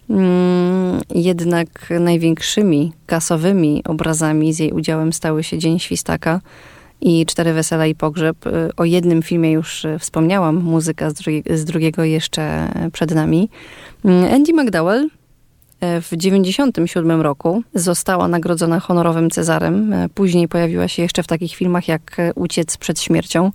Mm, 0.09 1.01
jednak 1.15 1.89
największymi 1.99 2.93
kasowymi 3.05 3.83
obrazami 3.85 4.53
z 4.53 4.59
jej 4.59 4.71
udziałem 4.71 5.13
stały 5.13 5.43
się 5.43 5.57
Dzień 5.57 5.79
Świstaka 5.79 6.41
i 7.01 7.25
Cztery 7.25 7.53
Wesela 7.53 7.87
i 7.87 7.95
Pogrzeb. 7.95 8.47
E, 8.47 8.69
o 8.77 8.85
jednym 8.85 9.21
filmie 9.21 9.51
już 9.51 9.85
wspomniałam, 9.99 10.55
muzyka 10.55 11.09
z 11.49 11.65
drugiego 11.65 12.03
jeszcze 12.03 12.67
przed 12.93 13.15
nami. 13.15 13.49
Mm, 14.05 14.33
Andy 14.33 14.53
McDowell 14.53 15.09
w 15.81 16.09
1997 16.09 17.21
roku 17.21 17.63
została 17.73 18.27
nagrodzona 18.27 18.79
honorowym 18.79 19.29
Cezarem. 19.29 19.95
Później 20.15 20.47
pojawiła 20.47 20.87
się 20.87 21.01
jeszcze 21.01 21.23
w 21.23 21.27
takich 21.27 21.55
filmach 21.55 21.87
jak 21.87 22.17
Uciec 22.35 22.77
przed 22.77 22.99
śmiercią, 22.99 23.51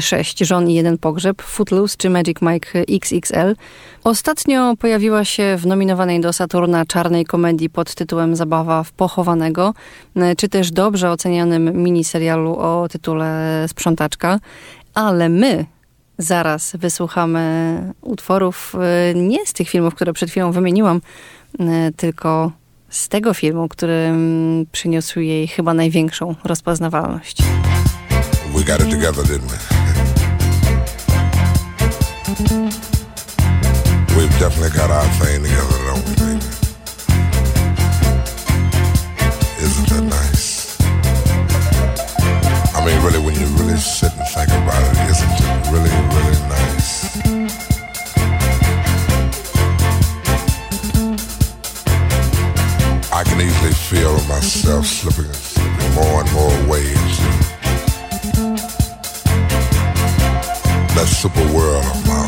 Sześć 0.00 0.38
żon 0.38 0.70
i 0.70 0.74
jeden 0.74 0.98
pogrzeb, 0.98 1.42
Footloose 1.42 1.96
czy 1.98 2.10
Magic 2.10 2.36
Mike 2.42 2.84
XXL. 2.88 3.56
Ostatnio 4.04 4.76
pojawiła 4.76 5.24
się 5.24 5.56
w 5.58 5.66
nominowanej 5.66 6.20
do 6.20 6.32
Saturna 6.32 6.86
czarnej 6.86 7.24
komedii 7.24 7.70
pod 7.70 7.94
tytułem 7.94 8.36
Zabawa 8.36 8.82
w 8.82 8.92
pochowanego, 8.92 9.74
czy 10.36 10.48
też 10.48 10.70
dobrze 10.70 11.10
ocenianym 11.10 11.82
miniserialu 11.82 12.56
o 12.58 12.88
tytule 12.90 13.64
Sprzątaczka. 13.68 14.40
Ale 14.94 15.28
my 15.28 15.64
zaraz 16.18 16.76
wysłuchamy 16.76 17.92
utworów 18.00 18.74
y, 19.10 19.14
nie 19.14 19.46
z 19.46 19.52
tych 19.52 19.68
filmów, 19.68 19.94
które 19.94 20.12
przed 20.12 20.30
chwilą 20.30 20.52
wymieniłam, 20.52 21.00
y, 21.60 21.64
tylko 21.96 22.52
z 22.88 23.08
tego 23.08 23.34
filmu, 23.34 23.68
który 23.68 24.12
przyniósł 24.72 25.20
jej 25.20 25.48
chyba 25.48 25.74
największą 25.74 26.34
rozpoznawalność. 26.44 27.42
We 28.54 28.64
got 28.64 28.80
it 28.80 28.90
together, 28.90 29.24
didn't 29.24 29.50
we? 29.50 29.58
We've 34.16 34.38
definitely 34.38 34.70
got 34.70 34.90
our 34.90 35.08
thing 35.18 35.42
together, 35.42 35.78
don't 35.86 36.04
we, 36.04 36.14
baby? 36.14 36.64
Isn't 39.60 39.88
that 39.88 40.04
nice? 40.04 40.76
I 42.76 42.84
mean, 42.86 43.02
really, 43.02 43.18
when 43.18 43.34
you 43.34 43.46
really 43.58 43.76
sit 43.76 44.12
can 53.36 53.46
easily 53.48 53.72
feel 53.72 54.14
myself 54.28 54.86
slipping, 54.86 55.32
slipping 55.32 55.94
more 55.94 56.20
and 56.20 56.32
more 56.32 56.52
into 56.76 57.22
that 60.94 61.08
super 61.08 61.42
world 61.52 61.84
of 61.84 62.06
my 62.06 62.26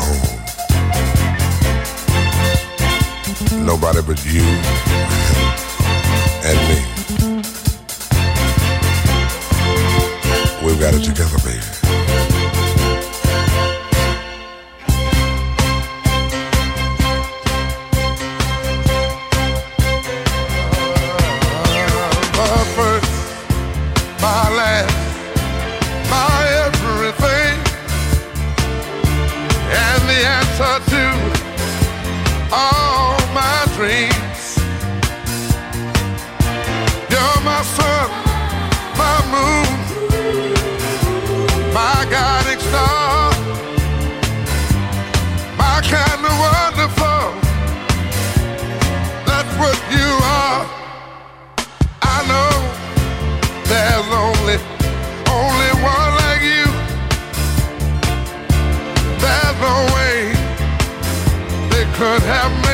own. 3.55 3.65
Nobody 3.65 4.01
but 4.01 4.25
you 4.25 4.43
and 6.43 6.59
me. 6.67 6.79
We've 10.65 10.79
got 10.79 10.93
it 10.93 11.03
together, 11.03 11.37
baby. 11.45 11.76
have 62.27 62.66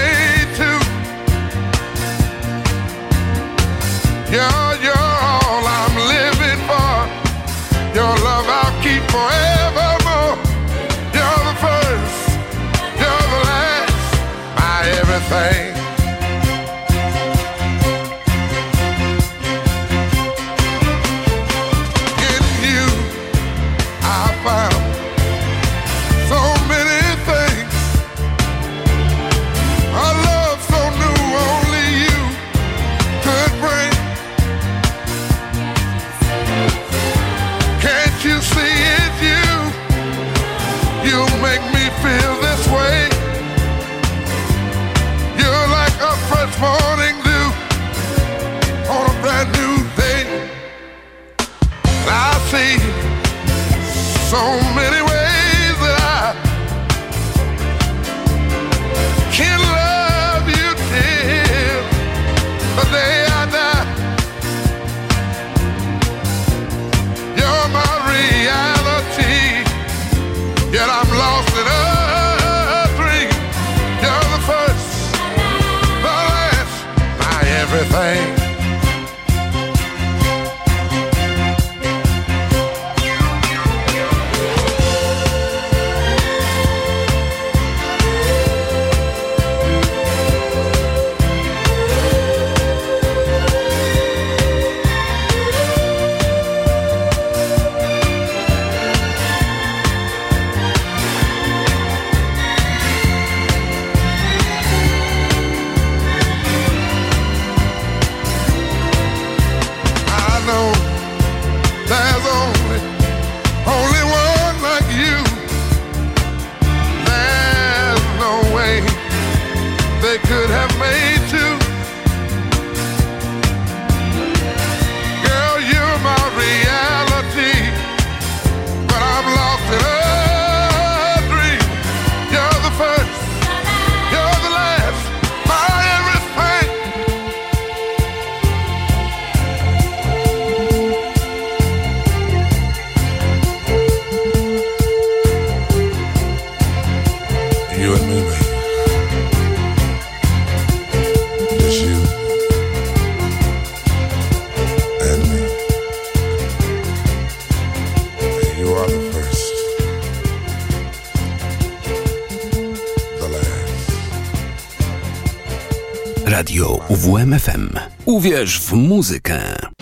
Uwierz 168.23 168.59
w 168.59 168.73
muzykę. 168.73 169.72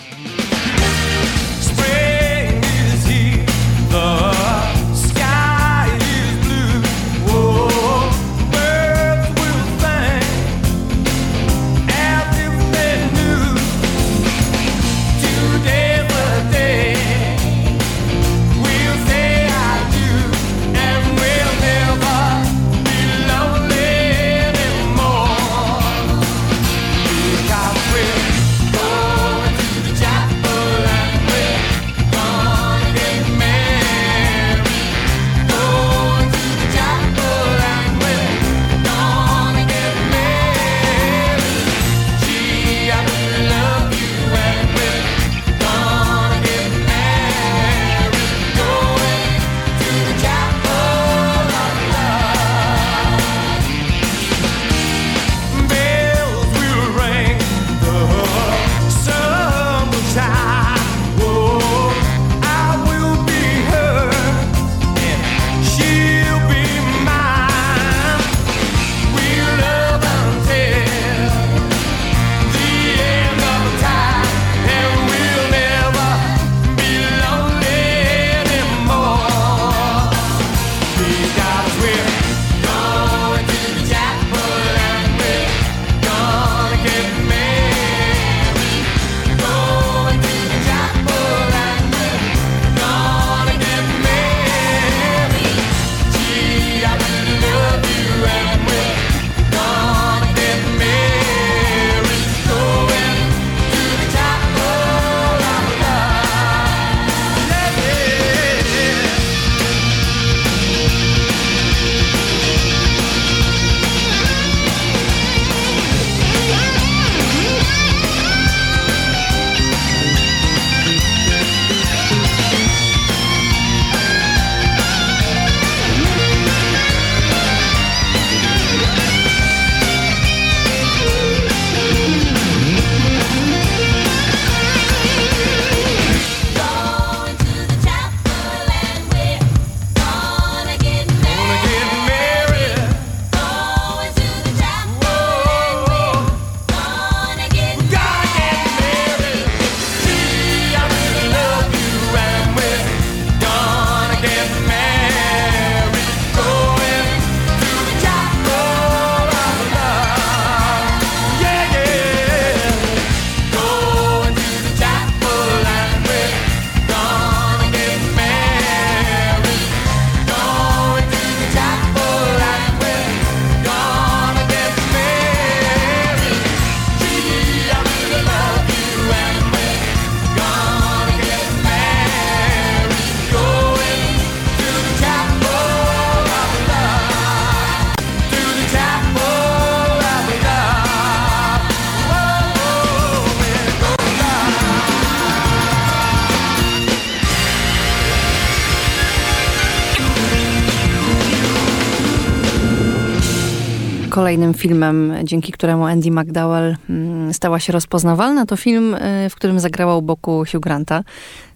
Kolejnym 204.32 204.54
filmem, 204.54 205.14
dzięki 205.24 205.52
któremu 205.52 205.86
Andy 205.86 206.10
McDowell 206.10 206.76
mm, 206.90 207.34
stała 207.34 207.60
się 207.60 207.72
rozpoznawalna, 207.72 208.46
to 208.46 208.56
film, 208.56 208.94
y, 208.94 209.30
w 209.30 209.34
którym 209.34 209.60
zagrała 209.60 209.96
u 209.96 210.02
boku 210.02 210.44
Hugh 210.52 210.62
Granta. 210.62 211.02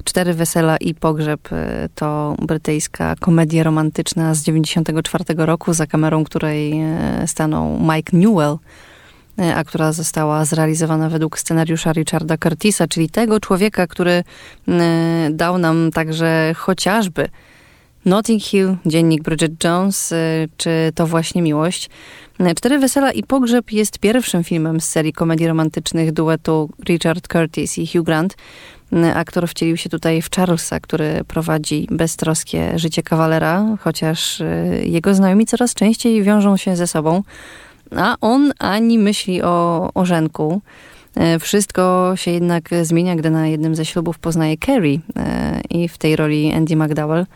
Cztery 0.05 0.35
wesela 0.35 0.77
i 0.77 0.95
pogrzeb 0.95 1.53
y, 1.53 1.57
to 1.95 2.37
brytyjska 2.43 3.15
komedia 3.21 3.63
romantyczna 3.63 4.35
z 4.35 4.43
94 4.43 5.25
roku, 5.37 5.75
za 5.75 5.87
kamerą 5.87 6.25
której 6.25 6.73
y, 7.23 7.27
stanął 7.27 7.79
Mike 7.81 8.17
Newell, 8.17 8.57
a 9.55 9.65
która 9.65 9.93
została 9.93 10.45
zrealizowana 10.45 11.09
według 11.09 11.39
scenariusza 11.39 11.93
Richarda 11.93 12.37
Curtisa, 12.37 12.89
czyli 12.89 13.11
tego 13.11 13.41
człowieka, 13.41 13.87
który 13.87 14.25
dał 15.31 15.59
nam 15.59 15.91
także 15.95 16.55
chociażby 16.57 17.29
Notting 18.05 18.43
Hill, 18.43 18.77
dziennik 18.87 19.23
Bridget 19.23 19.65
Jones, 19.65 20.15
czy 20.57 20.93
to 20.95 21.07
właśnie 21.07 21.43
miłość. 21.43 21.91
Cztery 22.57 22.79
Wesela 22.79 23.13
i 23.13 23.23
Pogrzeb 23.23 23.73
jest 23.73 23.99
pierwszym 23.99 24.45
filmem 24.45 24.81
z 24.81 24.85
serii 24.85 25.13
komedii 25.13 25.47
romantycznych 25.47 26.13
duetu 26.13 26.71
Richard 26.89 27.29
Curtis 27.29 27.79
i 27.79 27.87
Hugh 27.87 28.07
Grant. 28.07 28.37
Aktor 29.15 29.49
wcielił 29.49 29.77
się 29.77 29.89
tutaj 29.89 30.23
w 30.23 30.31
Charlesa, 30.31 30.81
który 30.81 31.25
prowadzi 31.29 31.87
beztroskie 31.91 32.79
życie 32.79 33.03
kawalera, 33.03 33.77
chociaż 33.81 34.41
y, 34.41 34.83
jego 34.87 35.15
znajomi 35.15 35.47
coraz 35.47 35.75
częściej 35.75 36.23
wiążą 36.23 36.57
się 36.57 36.77
ze 36.77 36.87
sobą, 36.87 37.23
a 37.97 38.17
on 38.21 38.53
ani 38.59 38.99
myśli 38.99 39.43
o 39.43 39.91
ożenku. 39.95 40.61
Y, 41.37 41.39
wszystko 41.39 42.13
się 42.17 42.31
jednak 42.31 42.71
zmienia, 42.83 43.17
gdy 43.17 43.31
na 43.31 43.49
jednym 43.49 43.75
ze 43.75 43.85
ślubów 43.85 44.19
poznaje 44.19 44.57
Carrie 44.67 44.99
y, 44.99 45.01
i 45.71 45.89
w 45.89 45.99
tej 45.99 46.17
roli 46.17 46.53
Andy 46.53 46.77
McDowell, 46.77 47.27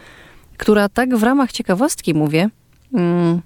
która 0.56 0.88
tak 0.88 1.16
w 1.16 1.22
ramach 1.22 1.52
ciekawostki 1.52 2.14
mówię, 2.14 2.48
mm, 2.94 3.40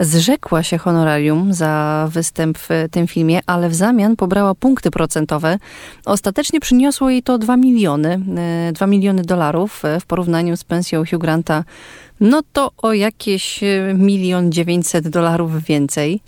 Zrzekła 0.00 0.62
się 0.62 0.78
honorarium 0.78 1.54
za 1.54 2.08
występ 2.10 2.58
w 2.58 2.68
tym 2.90 3.06
filmie, 3.06 3.40
ale 3.46 3.68
w 3.68 3.74
zamian 3.74 4.16
pobrała 4.16 4.54
punkty 4.54 4.90
procentowe. 4.90 5.58
Ostatecznie 6.04 6.60
przyniosło 6.60 7.10
jej 7.10 7.22
to 7.22 7.38
2 7.38 7.56
miliony, 7.56 8.20
2 8.72 8.86
e, 8.86 8.88
miliony 8.88 9.22
dolarów 9.22 9.84
e, 9.84 10.00
w 10.00 10.06
porównaniu 10.06 10.56
z 10.56 10.64
pensją 10.64 11.02
Hugh 11.10 11.20
Granta. 11.20 11.64
No 12.20 12.42
to 12.52 12.70
o 12.76 12.92
jakieś 12.92 13.62
e, 13.62 13.94
milion 13.94 14.52
dziewięćset 14.52 15.08
dolarów 15.08 15.64
więcej. 15.64 16.20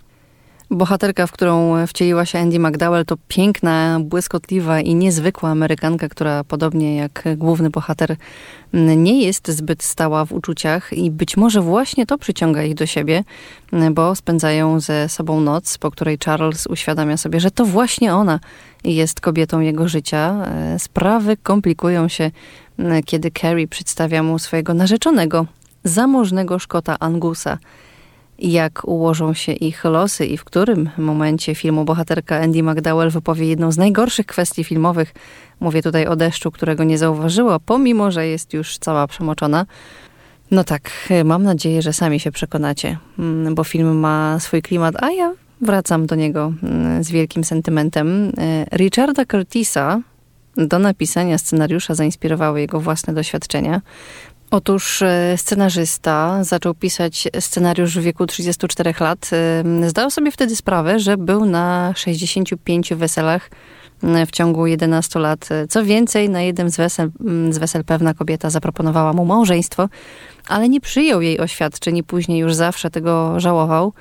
Bohaterka, 0.70 1.26
w 1.26 1.32
którą 1.32 1.86
wcieliła 1.86 2.26
się 2.26 2.38
Andy 2.38 2.58
McDowell, 2.58 3.04
to 3.04 3.16
piękna, 3.28 4.00
błyskotliwa 4.00 4.80
i 4.80 4.94
niezwykła 4.94 5.50
Amerykanka, 5.50 6.08
która 6.08 6.44
podobnie 6.44 6.96
jak 6.96 7.24
główny 7.36 7.70
bohater 7.70 8.16
nie 8.96 9.22
jest 9.22 9.48
zbyt 9.48 9.82
stała 9.82 10.24
w 10.24 10.32
uczuciach 10.32 10.92
i 10.92 11.10
być 11.10 11.36
może 11.36 11.60
właśnie 11.60 12.06
to 12.06 12.18
przyciąga 12.18 12.62
ich 12.62 12.74
do 12.74 12.86
siebie, 12.86 13.24
bo 13.90 14.14
spędzają 14.14 14.80
ze 14.80 15.08
sobą 15.08 15.40
noc, 15.40 15.78
po 15.78 15.90
której 15.90 16.18
Charles 16.24 16.66
uświadamia 16.66 17.16
sobie, 17.16 17.40
że 17.40 17.50
to 17.50 17.64
właśnie 17.64 18.14
ona 18.14 18.40
jest 18.84 19.20
kobietą 19.20 19.60
jego 19.60 19.88
życia. 19.88 20.46
Sprawy 20.78 21.36
komplikują 21.36 22.08
się, 22.08 22.30
kiedy 23.04 23.30
Carrie 23.40 23.68
przedstawia 23.68 24.22
mu 24.22 24.38
swojego 24.38 24.74
narzeczonego, 24.74 25.46
zamożnego 25.84 26.58
Szkota 26.58 26.96
Angusa– 26.98 27.58
jak 28.38 28.88
ułożą 28.88 29.34
się 29.34 29.52
ich 29.52 29.84
losy 29.84 30.26
i 30.26 30.36
w 30.36 30.44
którym 30.44 30.90
momencie 30.98 31.54
filmu 31.54 31.84
bohaterka 31.84 32.40
Andy 32.40 32.62
McDowell 32.62 33.10
wypowie 33.10 33.46
jedną 33.46 33.72
z 33.72 33.76
najgorszych 33.76 34.26
kwestii 34.26 34.64
filmowych. 34.64 35.14
Mówię 35.60 35.82
tutaj 35.82 36.06
o 36.06 36.16
deszczu, 36.16 36.50
którego 36.50 36.84
nie 36.84 36.98
zauważyła, 36.98 37.58
pomimo, 37.58 38.10
że 38.10 38.26
jest 38.26 38.52
już 38.52 38.78
cała 38.78 39.06
przemoczona. 39.06 39.66
No 40.50 40.64
tak, 40.64 40.90
mam 41.24 41.42
nadzieję, 41.42 41.82
że 41.82 41.92
sami 41.92 42.20
się 42.20 42.32
przekonacie, 42.32 42.98
mm, 43.18 43.54
bo 43.54 43.64
film 43.64 43.98
ma 43.98 44.40
swój 44.40 44.62
klimat, 44.62 45.02
a 45.02 45.10
ja 45.10 45.32
wracam 45.60 46.06
do 46.06 46.14
niego 46.14 46.52
mm, 46.62 47.04
z 47.04 47.10
wielkim 47.10 47.44
sentymentem. 47.44 48.32
E, 48.38 48.76
Richarda 48.76 49.24
Curtisa 49.24 50.00
do 50.56 50.78
napisania 50.78 51.38
scenariusza 51.38 51.94
zainspirowały 51.94 52.60
jego 52.60 52.80
własne 52.80 53.14
doświadczenia. 53.14 53.80
Otóż 54.54 55.02
e, 55.02 55.34
scenarzysta 55.36 56.44
zaczął 56.44 56.74
pisać 56.74 57.28
scenariusz 57.40 57.98
w 57.98 58.02
wieku 58.02 58.26
34 58.26 58.94
lat. 59.00 59.30
E, 59.84 59.88
zdał 59.88 60.10
sobie 60.10 60.30
wtedy 60.30 60.56
sprawę, 60.56 60.98
że 60.98 61.16
był 61.16 61.44
na 61.44 61.92
65 61.96 62.94
weselach 62.94 63.50
w 64.26 64.30
ciągu 64.30 64.66
11 64.66 65.20
lat. 65.20 65.48
Co 65.68 65.84
więcej, 65.84 66.30
na 66.30 66.42
jednym 66.42 66.70
z 66.70 66.76
wesel, 66.76 67.10
z 67.50 67.58
wesel 67.58 67.84
pewna 67.84 68.14
kobieta 68.14 68.50
zaproponowała 68.50 69.12
mu 69.12 69.24
małżeństwo, 69.24 69.88
ale 70.48 70.68
nie 70.68 70.80
przyjął 70.80 71.20
jej 71.20 71.40
oświadczeń 71.40 71.96
i 71.96 72.02
później 72.02 72.38
już 72.38 72.54
zawsze 72.54 72.90
tego 72.90 73.40
żałował. 73.40 73.92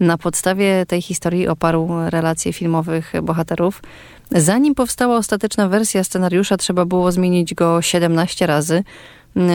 Na 0.00 0.18
podstawie 0.18 0.86
tej 0.86 1.02
historii 1.02 1.48
oparł 1.48 1.88
relacje 2.08 2.52
filmowych 2.52 3.12
bohaterów. 3.22 3.82
Zanim 4.30 4.74
powstała 4.74 5.16
ostateczna 5.16 5.68
wersja 5.68 6.04
scenariusza, 6.04 6.56
trzeba 6.56 6.84
było 6.84 7.12
zmienić 7.12 7.54
go 7.54 7.82
17 7.82 8.46
razy. 8.46 8.84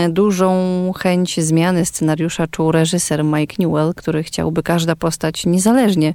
Dużą 0.09 0.51
chęć 0.97 1.41
zmiany 1.41 1.85
scenariusza 1.85 2.47
czuł 2.47 2.71
reżyser 2.71 3.23
Mike 3.23 3.55
Newell, 3.59 3.93
który 3.95 4.23
chciałby 4.23 4.63
każda 4.63 4.95
postać 4.95 5.45
niezależnie 5.45 6.13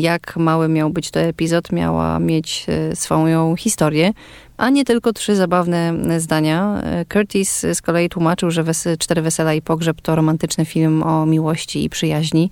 jak 0.00 0.36
mały 0.36 0.68
miał 0.68 0.90
być 0.90 1.10
to 1.10 1.20
epizod, 1.20 1.72
miała 1.72 2.18
mieć 2.18 2.66
e, 2.68 2.96
swoją 2.96 3.56
historię, 3.56 4.12
a 4.56 4.70
nie 4.70 4.84
tylko 4.84 5.12
trzy 5.12 5.36
zabawne 5.36 5.94
zdania. 6.20 6.82
Curtis 7.12 7.66
z 7.74 7.82
kolei 7.82 8.08
tłumaczył, 8.08 8.50
że 8.50 8.64
Cztery 8.98 9.22
Wesela 9.22 9.54
i 9.54 9.62
Pogrzeb 9.62 10.00
to 10.00 10.14
romantyczny 10.16 10.64
film 10.64 11.02
o 11.02 11.26
miłości 11.26 11.84
i 11.84 11.90
przyjaźni, 11.90 12.50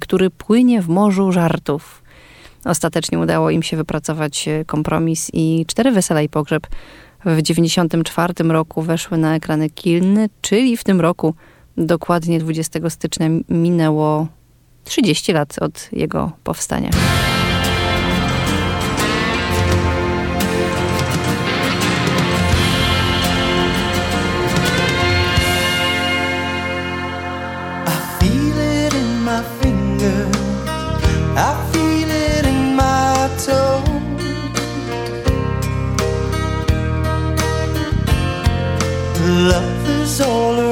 który 0.00 0.30
płynie 0.30 0.82
w 0.82 0.88
morzu 0.88 1.32
żartów. 1.32 2.02
Ostatecznie 2.64 3.18
udało 3.18 3.50
im 3.50 3.62
się 3.62 3.76
wypracować 3.76 4.48
e, 4.48 4.64
kompromis 4.64 5.30
i 5.32 5.64
Cztery 5.68 5.92
Wesela 5.92 6.22
i 6.22 6.28
Pogrzeb 6.28 6.66
w 7.26 7.42
1994 7.42 8.48
roku 8.48 8.82
weszły 8.82 9.18
na 9.18 9.34
ekrany 9.34 9.70
Kilny, 9.70 10.28
czyli 10.40 10.76
w 10.76 10.84
tym 10.84 11.00
roku, 11.00 11.34
dokładnie 11.76 12.38
20 12.38 12.90
stycznia, 12.90 13.28
minęło 13.48 14.26
30 14.84 15.32
lat 15.32 15.58
od 15.60 15.88
jego 15.92 16.32
powstania. 16.44 16.90
solar 40.16 40.65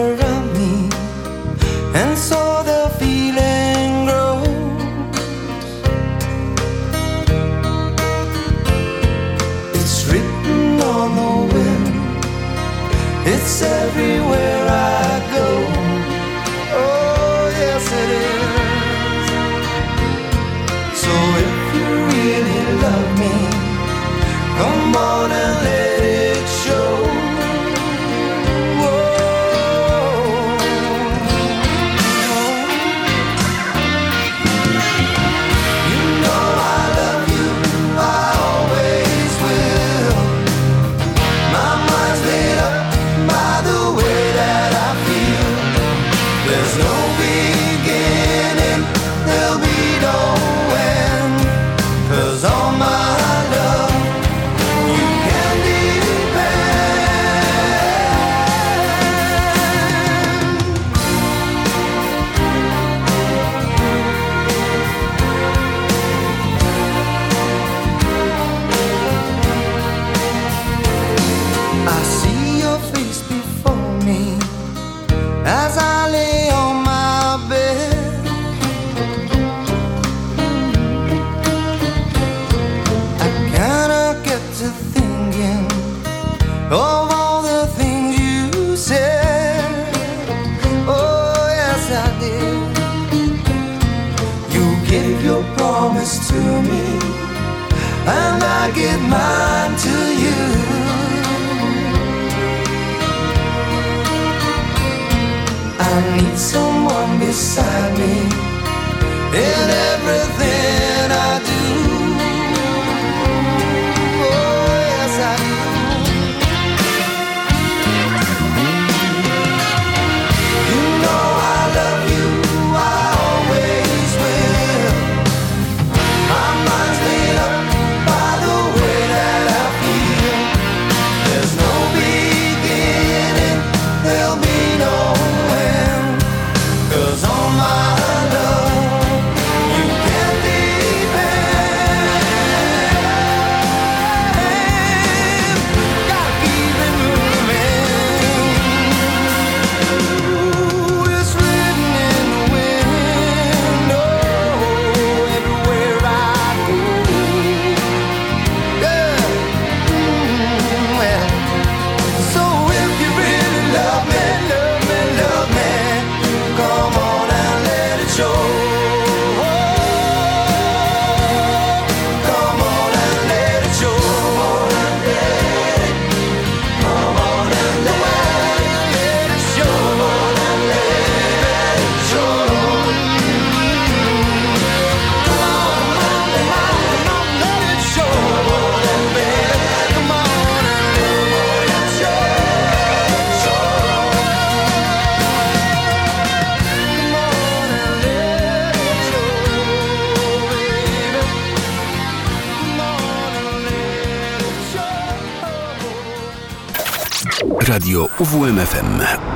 Radio 208.25 209.34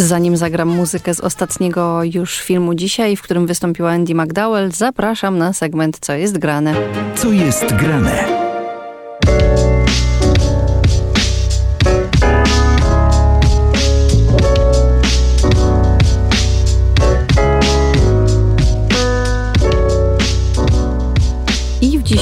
Zanim 0.00 0.36
zagram 0.36 0.68
muzykę 0.68 1.14
z 1.14 1.20
ostatniego 1.20 2.04
już 2.04 2.38
filmu 2.38 2.74
dzisiaj, 2.74 3.16
w 3.16 3.22
którym 3.22 3.46
wystąpiła 3.46 3.90
Andy 3.90 4.14
McDowell, 4.14 4.72
zapraszam 4.72 5.38
na 5.38 5.52
segment 5.52 5.98
Co 6.00 6.12
jest 6.12 6.38
grane. 6.38 6.74
Co 7.16 7.32
jest 7.32 7.74
grane? 7.74 8.49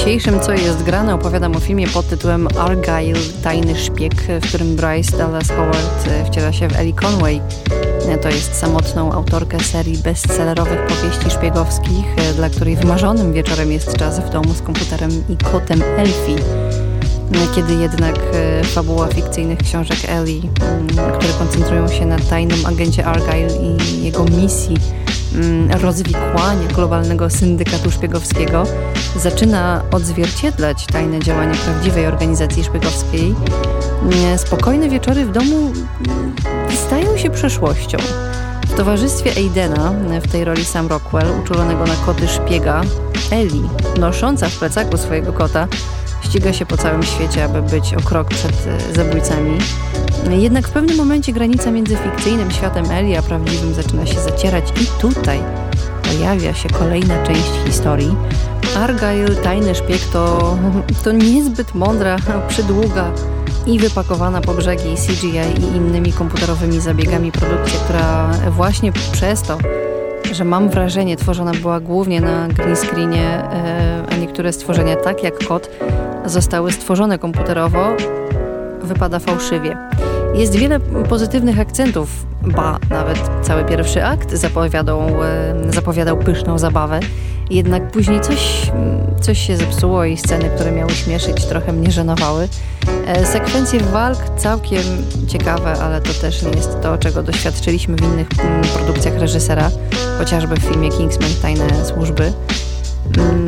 Dzisiejszym 0.09 0.39
Co 0.41 0.51
jest 0.51 0.83
grane 0.83 1.13
opowiadam 1.15 1.55
o 1.55 1.59
filmie 1.59 1.87
pod 1.87 2.07
tytułem 2.07 2.47
Argyle 2.57 3.19
Tajny 3.43 3.75
Szpieg, 3.75 4.13
w 4.13 4.47
którym 4.47 4.75
Bryce 4.75 5.17
Dallas 5.17 5.49
Howard 5.49 6.07
e, 6.07 6.25
wciela 6.25 6.53
się 6.53 6.67
w 6.67 6.75
Ellie 6.75 6.93
Conway. 6.93 7.41
E, 8.07 8.17
To 8.17 8.29
jest 8.29 8.55
samotną 8.55 9.11
autorkę 9.11 9.59
serii 9.59 9.97
bestsellerowych 9.97 10.85
powieści 10.85 11.29
szpiegowskich, 11.29 12.05
e, 12.17 12.33
dla 12.33 12.49
której 12.49 12.75
wymarzonym 12.75 13.33
wieczorem 13.33 13.71
jest 13.71 13.97
czas 13.97 14.19
w 14.19 14.29
domu 14.29 14.53
z 14.53 14.61
komputerem 14.61 15.11
i 15.29 15.37
kotem 15.37 15.83
Elfie. 15.97 16.35
Kiedy 17.55 17.73
jednak 17.73 18.15
fabuła 18.63 19.07
fikcyjnych 19.07 19.59
książek 19.59 19.97
Ellie, 20.07 20.41
które 21.17 21.33
koncentrują 21.39 21.87
się 21.87 22.05
na 22.05 22.19
tajnym 22.19 22.65
agencie 22.65 23.05
Argyle 23.05 23.47
i 23.61 24.03
jego 24.03 24.23
misji 24.23 24.75
mm, 25.35 25.71
rozwikłania 25.71 26.67
globalnego 26.75 27.29
syndykatu 27.29 27.91
szpiegowskiego, 27.91 28.63
zaczyna 29.15 29.83
odzwierciedlać 29.91 30.85
tajne 30.85 31.19
działania 31.19 31.53
prawdziwej 31.53 32.05
organizacji 32.07 32.63
szpiegowskiej, 32.63 33.35
mm, 34.01 34.37
spokojne 34.37 34.89
wieczory 34.89 35.25
w 35.25 35.31
domu 35.31 35.57
mm, 35.57 36.33
stają 36.87 37.17
się 37.17 37.29
przeszłością. 37.29 37.97
W 38.67 38.75
towarzystwie 38.75 39.31
Aidena, 39.37 39.93
w 40.21 40.31
tej 40.31 40.43
roli 40.43 40.65
Sam 40.65 40.87
Rockwell, 40.87 41.27
uczulonego 41.43 41.85
na 41.85 41.95
koty 42.05 42.27
szpiega, 42.27 42.81
Ellie, 43.31 43.69
nosząca 43.99 44.49
w 44.49 44.59
plecaku 44.59 44.97
swojego 44.97 45.33
kota, 45.33 45.67
ściga 46.21 46.53
się 46.53 46.65
po 46.65 46.77
całym 46.77 47.03
świecie, 47.03 47.43
aby 47.43 47.61
być 47.61 47.93
o 47.93 48.01
krok 48.01 48.27
przed 48.27 48.67
e, 48.67 48.95
zabójcami. 48.95 49.57
Jednak 50.29 50.67
w 50.67 50.71
pewnym 50.71 50.97
momencie 50.97 51.33
granica 51.33 51.71
między 51.71 51.97
fikcyjnym 51.97 52.51
światem 52.51 52.91
Ellie 52.91 53.19
a 53.19 53.21
prawdziwym 53.21 53.73
zaczyna 53.73 54.05
się 54.05 54.19
zacierać 54.19 54.63
i 54.81 55.01
tutaj 55.01 55.39
pojawia 56.03 56.53
się 56.53 56.69
kolejna 56.69 57.23
część 57.23 57.51
historii. 57.65 58.15
Argyle, 58.77 59.35
tajny 59.43 59.75
szpieg 59.75 60.01
to, 60.13 60.57
to 61.03 61.11
niezbyt 61.11 61.75
mądra, 61.75 62.17
przydługa 62.47 63.11
i 63.65 63.79
wypakowana 63.79 64.41
po 64.41 64.53
brzegi 64.53 64.95
CGI 64.95 65.63
i 65.63 65.75
innymi 65.77 66.13
komputerowymi 66.13 66.79
zabiegami 66.79 67.31
produkcja, 67.31 67.79
która 67.79 68.31
właśnie 68.51 68.91
przez 68.91 69.41
to, 69.41 69.57
że 70.33 70.45
mam 70.45 70.69
wrażenie, 70.69 71.17
tworzona 71.17 71.51
była 71.51 71.79
głównie 71.79 72.21
na 72.21 72.47
green 72.47 72.75
screenie, 72.75 73.23
e, 73.23 74.03
a 74.11 74.15
niektóre 74.15 74.53
stworzenia, 74.53 74.95
tak 74.95 75.23
jak 75.23 75.47
kot, 75.47 75.69
zostały 76.25 76.71
stworzone 76.71 77.19
komputerowo, 77.19 77.95
wypada 78.81 79.19
fałszywie. 79.19 79.77
Jest 80.33 80.55
wiele 80.55 80.79
pozytywnych 80.79 81.59
akcentów, 81.59 82.25
ba, 82.41 82.79
nawet 82.89 83.29
cały 83.41 83.65
pierwszy 83.65 84.05
akt 84.05 84.33
zapowiadał, 84.33 84.99
e, 84.99 85.73
zapowiadał 85.73 86.17
pyszną 86.17 86.59
zabawę. 86.59 86.99
Jednak 87.49 87.91
później 87.91 88.21
coś, 88.21 88.71
coś 89.21 89.39
się 89.47 89.57
zepsuło 89.57 90.05
i 90.05 90.17
sceny, 90.17 90.49
które 90.55 90.71
miały 90.71 90.91
śmieszyć, 90.91 91.45
trochę 91.45 91.73
mnie 91.73 91.91
żenowały. 91.91 92.47
E, 93.07 93.25
Sekwencje 93.25 93.79
walk 93.79 94.17
całkiem 94.37 94.83
ciekawe, 95.27 95.73
ale 95.73 96.01
to 96.01 96.13
też 96.13 96.41
nie 96.43 96.49
jest 96.51 96.81
to, 96.81 96.97
czego 96.97 97.23
doświadczyliśmy 97.23 97.95
w 97.95 98.01
innych 98.01 98.27
mm, 98.39 98.61
produkcjach 98.61 99.19
reżysera, 99.19 99.71
chociażby 100.17 100.55
w 100.55 100.59
filmie 100.63 100.89
Kingsman 100.89 101.29
Tajne 101.41 101.85
Służby. 101.85 102.33
Mm, 103.17 103.45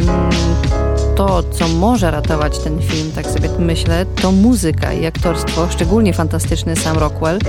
To, 1.16 1.43
co 1.43 1.68
może 1.68 2.12
ratować 2.12 2.60
ten 2.60 2.82
film, 2.82 3.12
tak 3.16 3.26
sobie 3.26 3.49
myślę, 3.60 4.06
to 4.22 4.32
muzyka 4.32 4.93
i 4.93 5.06
aktorstwo, 5.06 5.68
szczególnie 5.70 6.14
fantastyczny 6.14 6.76
Sam 6.76 6.97
Rockwell, 6.97 7.39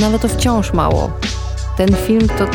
no 0.00 0.06
ale 0.06 0.18
to 0.18 0.28
wciąż 0.28 0.72
mało. 0.72 1.10
Ten 1.76 1.88
film 2.06 2.28
to 2.28 2.46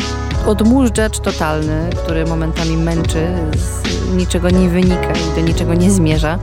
odmóżdżacz 0.46 1.18
totalny, 1.18 1.90
który 1.96 2.24
momentami 2.24 2.76
męczy, 2.76 3.26
z 3.56 4.14
niczego 4.16 4.50
nie 4.50 4.68
wynika 4.68 5.12
i 5.12 5.40
do 5.40 5.40
niczego 5.40 5.74
nie 5.74 5.90
zmierza. 5.90 6.38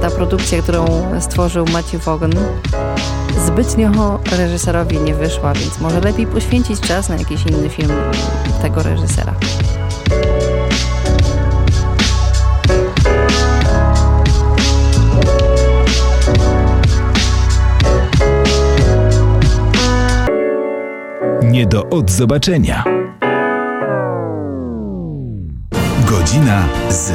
Ta 0.00 0.10
produkcja, 0.10 0.62
którą 0.62 0.86
stworzył 1.20 1.66
Matthew 1.72 2.04
Vaughn, 2.04 2.32
zbytnio 3.46 4.20
reżyserowi 4.38 5.00
nie 5.00 5.14
wyszła, 5.14 5.52
więc 5.52 5.80
może 5.80 6.00
lepiej 6.00 6.26
poświęcić 6.26 6.80
czas 6.80 7.08
na 7.08 7.16
jakiś 7.16 7.46
inny 7.46 7.68
film 7.68 7.90
tego 8.62 8.82
reżysera. 8.82 9.34
Nie 21.42 21.66
do 21.66 21.84
odzobaczenia. 21.90 23.01
Godzina 26.22 26.68
z, 26.90 27.12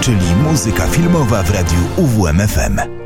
czyli 0.00 0.34
muzyka 0.34 0.86
filmowa 0.86 1.42
w 1.42 1.50
radiu 1.50 1.78
UWMFM. 1.96 3.01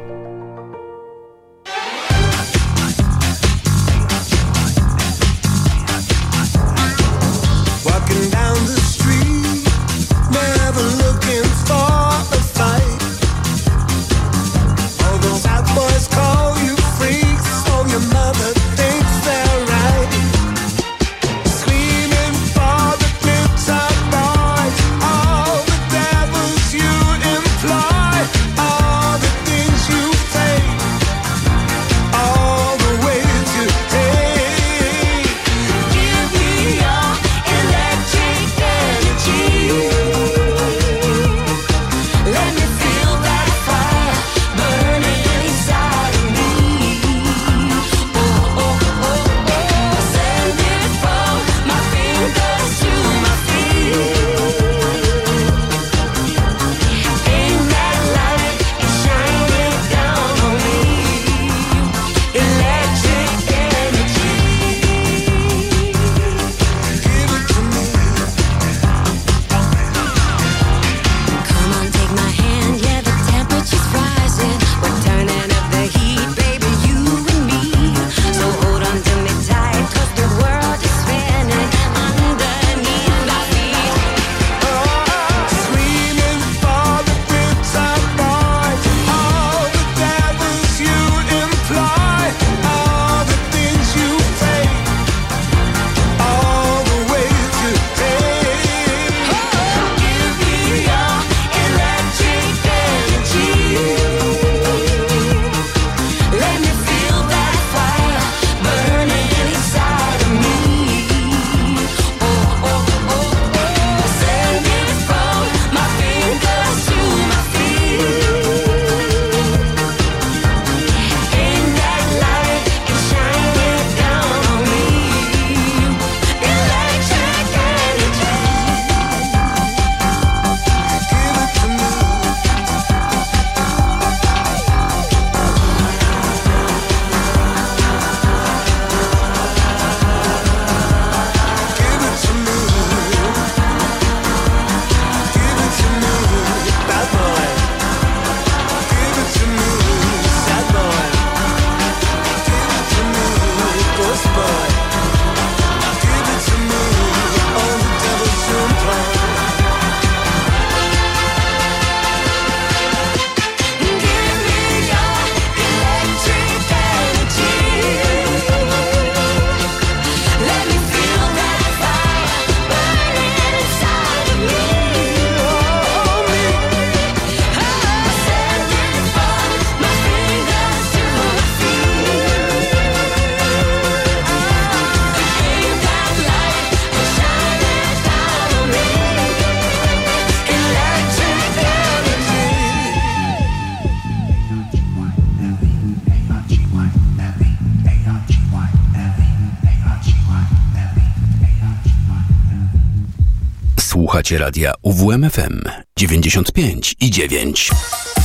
Radia 204.39 204.75
UWMFM 204.83 205.61
95 205.97 206.95
i 207.01 207.11
9. 207.11 208.16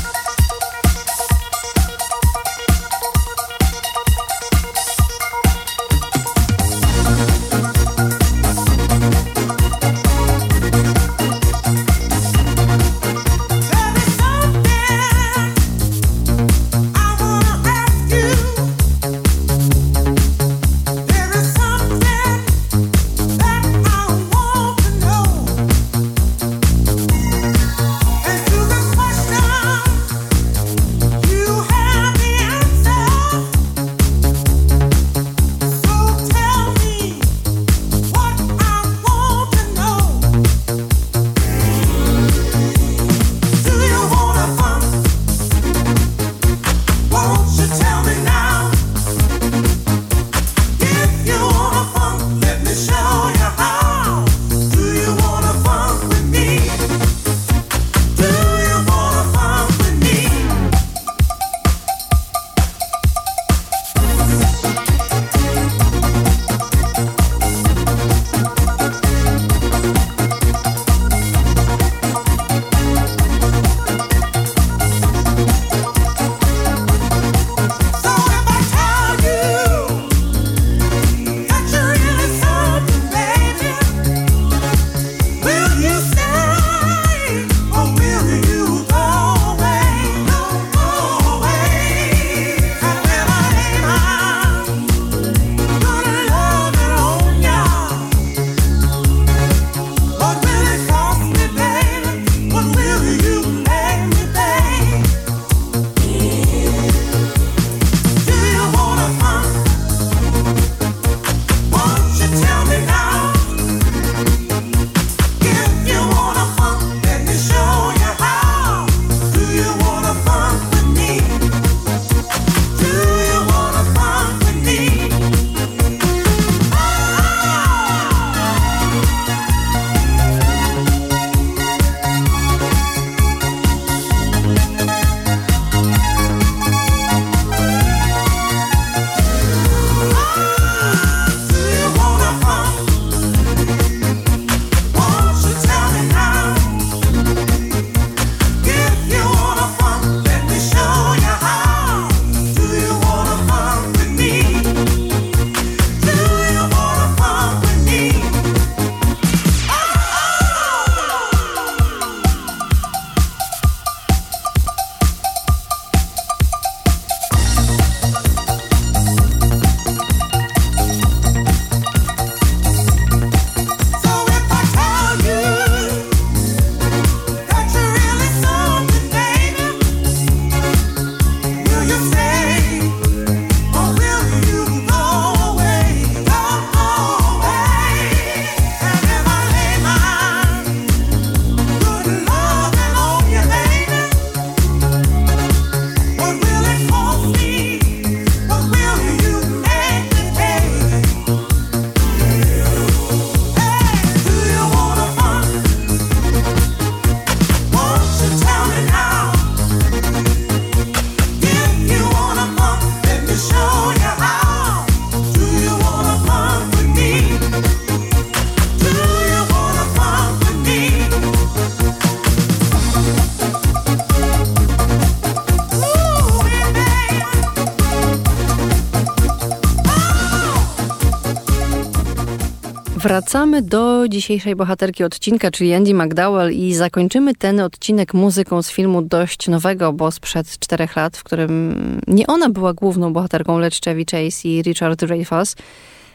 Wracamy 233.12 233.62
do 233.62 234.07
dzisiejszej 234.09 234.55
bohaterki 234.55 235.03
odcinka, 235.03 235.51
czyli 235.51 235.74
Andy 235.74 235.93
McDowell 235.93 236.53
i 236.53 236.74
zakończymy 236.74 237.36
ten 237.36 237.59
odcinek 237.59 238.14
muzyką 238.14 238.62
z 238.62 238.72
filmu 238.72 239.01
dość 239.01 239.47
nowego, 239.47 239.93
bo 239.93 240.12
sprzed 240.12 240.59
czterech 240.59 240.95
lat, 240.95 241.18
w 241.18 241.24
którym 241.24 241.76
nie 242.07 242.28
ona 242.28 242.49
była 242.49 242.74
główną 242.74 243.14
bohaterką, 243.14 243.59
lecz 243.59 243.82
Chevy 243.84 244.05
Chase 244.12 244.47
i 244.47 244.62
Richard 244.62 244.99
Dreyfuss. 244.99 245.55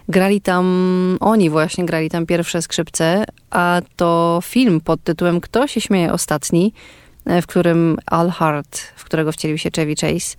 Grali 0.09 0.41
tam, 0.41 0.67
oni 1.21 1.51
właśnie 1.51 1.85
grali 1.85 2.11
tam 2.11 2.27
pierwsze 2.27 2.63
skrzypce, 2.63 3.25
a 3.51 3.81
to 3.97 4.41
film 4.45 4.81
pod 4.81 5.03
tytułem 5.03 5.41
Kto 5.41 5.67
się 5.67 5.81
śmieje 5.81 6.13
ostatni, 6.13 6.73
e, 7.25 7.43
w 7.43 7.47
którym 7.47 7.99
Al 8.07 8.31
Hart, 8.31 8.79
w 8.97 9.05
którego 9.05 9.33
wcielił 9.33 9.59
się 9.59 9.71
Chevy 9.77 9.95
Chase, 10.01 10.37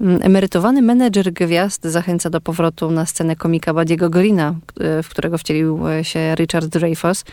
Emerytowany 0.00 0.82
menedżer 0.82 1.32
gwiazd 1.32 1.84
zachęca 1.84 2.30
do 2.30 2.40
powrotu 2.40 2.90
na 2.90 3.06
scenę 3.06 3.36
komika 3.36 3.74
Badiego 3.74 4.10
Greena, 4.10 4.54
e, 4.80 5.02
w 5.02 5.08
którego 5.08 5.38
wcielił 5.38 5.80
się 6.02 6.34
Richard 6.34 6.66
Dreyfuss. 6.66 7.24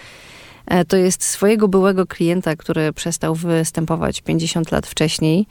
E, 0.66 0.86
To 0.86 0.98
jest 0.98 1.24
swojego 1.24 1.68
byłego 1.68 2.06
klienta, 2.06 2.56
który 2.56 2.94
przestał 2.94 3.36
występować 3.36 4.22
50 4.22 4.72
lat 4.72 4.88
wcześniej. 4.88 5.46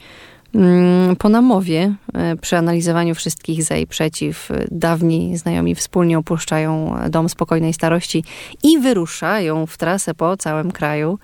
Mm, 0.55 1.15
Po 1.15 1.29
namowie, 1.29 1.95
e, 2.13 2.35
przy 2.35 2.57
analizowaniu 2.57 3.15
wszystkich 3.15 3.63
za 3.63 3.77
i 3.77 3.87
przeciw, 3.87 4.51
e, 4.51 4.65
dawni 4.71 5.37
znajomi 5.37 5.75
wspólnie 5.75 6.17
opuszczają 6.17 6.95
dom 7.09 7.29
spokojnej 7.29 7.73
starości 7.73 8.23
i 8.63 8.79
wyruszają 8.79 9.65
w 9.65 9.77
trasę 9.77 10.13
po 10.13 10.37
całym 10.37 10.71
kraju. 10.71 11.19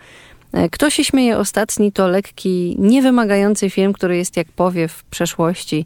E, 0.53 0.69
Kto 0.69 0.89
się 0.89 1.03
śmieje 1.03 1.37
ostatni 1.37 1.91
to 1.91 2.07
lekki, 2.07 2.75
niewymagający 2.79 3.69
film, 3.69 3.93
który 3.93 4.17
jest 4.17 4.37
jak 4.37 4.47
powiew 4.47 5.03
przeszłości, 5.03 5.85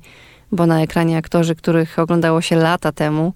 bo 0.52 0.66
na 0.66 0.82
ekranie 0.82 1.18
aktorzy, 1.18 1.56
których 1.56 2.00
oglądało 2.00 2.42
się 2.42 2.56
lata 2.56 2.92
temu. 2.92 3.34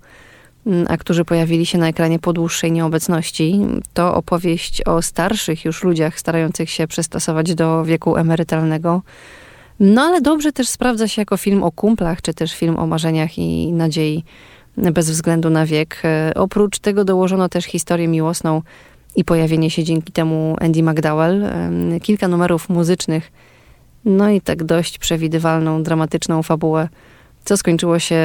mm, 0.67 0.85
a 0.89 0.97
którzy 0.97 1.25
pojawili 1.25 1.65
się 1.65 1.77
na 1.77 1.87
ekranie 1.87 2.19
po 2.19 2.33
dłuższej 2.33 2.71
nieobecności. 2.71 3.59
To 3.93 4.15
opowieść 4.15 4.81
o 4.81 5.01
starszych 5.01 5.65
już 5.65 5.83
ludziach 5.83 6.19
starających 6.19 6.69
się 6.69 6.87
przystosować 6.87 7.55
do 7.55 7.85
wieku 7.85 8.17
emerytalnego. 8.17 9.01
No 9.79 10.01
ale 10.01 10.21
dobrze 10.21 10.51
też 10.51 10.67
sprawdza 10.67 11.07
się 11.07 11.21
jako 11.21 11.37
film 11.37 11.63
o 11.63 11.71
kumplach, 11.71 12.21
czy 12.21 12.33
też 12.33 12.55
film 12.55 12.79
o 12.79 12.87
marzeniach 12.87 13.37
i 13.37 13.73
nadziei 13.73 14.23
bez 14.77 15.09
względu 15.11 15.49
na 15.49 15.65
wiek. 15.65 16.01
E, 16.03 16.31
Oprócz 16.35 16.79
tego 16.79 17.05
dołożono 17.05 17.49
też 17.49 17.65
historię 17.65 18.07
miłosną 18.07 18.61
i 19.15 19.23
pojawienie 19.23 19.69
się 19.69 19.83
dzięki 19.83 20.11
temu 20.11 20.55
Andy 20.61 20.83
McDowell. 20.83 21.43
Kilka 22.01 22.27
numerów 22.27 22.69
muzycznych, 22.69 23.31
no 24.05 24.29
i 24.29 24.41
tak 24.41 24.63
dość 24.63 24.97
przewidywalną, 24.97 25.83
dramatyczną 25.83 26.43
fabułę, 26.43 26.89
co 27.45 27.57
skończyło 27.57 27.99
się 27.99 28.19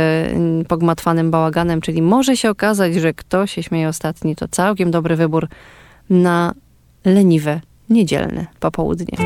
pogmatwanym 0.69 1.31
bałaganem, 1.31 1.81
czyli 1.81 2.03
może 2.03 2.37
się 2.37 2.51
okazać, 2.51 2.95
że 2.95 3.15
kto 3.15 3.47
się 3.47 3.63
śmieje 3.63 3.89
ostatni, 3.89 4.37
to 4.37 4.49
całkiem 4.49 4.91
dobry 4.91 5.17
wybór 5.17 5.49
na 6.11 6.55
leniwe, 7.05 7.61
niedzielne 7.91 8.47
popołudnie. 8.61 9.19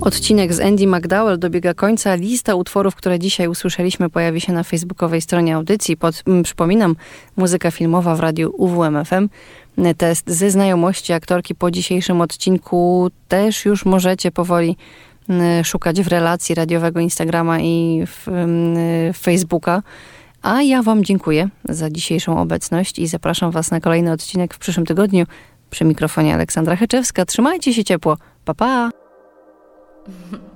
Odcinek 0.00 0.52
z 0.52 0.60
Andy 0.60 0.86
McDowell 0.86 1.38
dobiega 1.38 1.74
końca. 1.74 2.14
Lista 2.14 2.54
utworów, 2.54 2.94
które 2.94 3.18
dzisiaj 3.18 3.48
usłyszeliśmy, 3.48 4.10
pojawi 4.10 4.40
się 4.40 4.52
na 4.52 4.62
facebookowej 4.62 5.20
stronie 5.20 5.56
audycji. 5.56 5.96
Pod, 5.96 6.22
przypominam, 6.44 6.96
muzyka 7.36 7.70
filmowa 7.70 8.14
w 8.14 8.20
radiu 8.20 8.54
UWMFM. 8.56 9.28
Test 9.96 10.30
ze 10.30 10.50
znajomości 10.50 11.12
aktorki 11.12 11.54
po 11.54 11.70
dzisiejszym 11.70 12.20
odcinku 12.20 13.10
też 13.28 13.64
już 13.64 13.84
możecie 13.84 14.30
powoli 14.30 14.76
szukać 15.64 16.02
w 16.02 16.08
relacji 16.08 16.54
radiowego 16.54 17.00
Instagrama 17.00 17.60
i 17.60 18.04
w, 18.06 18.28
mm, 18.28 19.12
Facebooka. 19.14 19.82
A 20.42 20.62
ja 20.62 20.82
Wam 20.82 21.04
dziękuję 21.04 21.48
za 21.68 21.90
dzisiejszą 21.90 22.40
obecność 22.40 22.98
i 22.98 23.06
zapraszam 23.06 23.50
Was 23.50 23.70
na 23.70 23.80
kolejny 23.80 24.12
odcinek 24.12 24.54
w 24.54 24.58
przyszłym 24.58 24.86
tygodniu. 24.86 25.26
Przy 25.70 25.84
mikrofonie 25.84 26.34
Aleksandra 26.34 26.76
Heczewska. 26.76 27.24
Trzymajcie 27.24 27.74
się 27.74 27.84
ciepło. 27.84 28.16
Pa, 28.44 28.54
pa! 28.54 28.99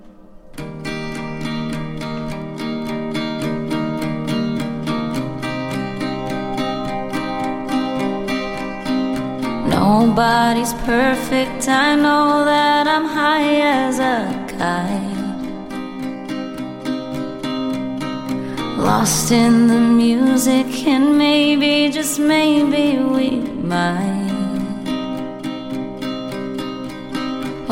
Nobody's 9.68 10.72
perfect. 10.84 11.68
I 11.68 11.94
know 11.94 12.44
that 12.44 12.86
I'm 12.86 13.04
high 13.04 13.60
as 13.60 13.98
a 13.98 14.26
kite. 14.58 15.14
Lost 18.78 19.32
in 19.32 19.66
the 19.68 19.80
music, 19.80 20.86
and 20.86 21.16
maybe, 21.18 21.90
just 21.90 22.18
maybe, 22.18 22.98
we 22.98 23.40
might. 23.40 24.43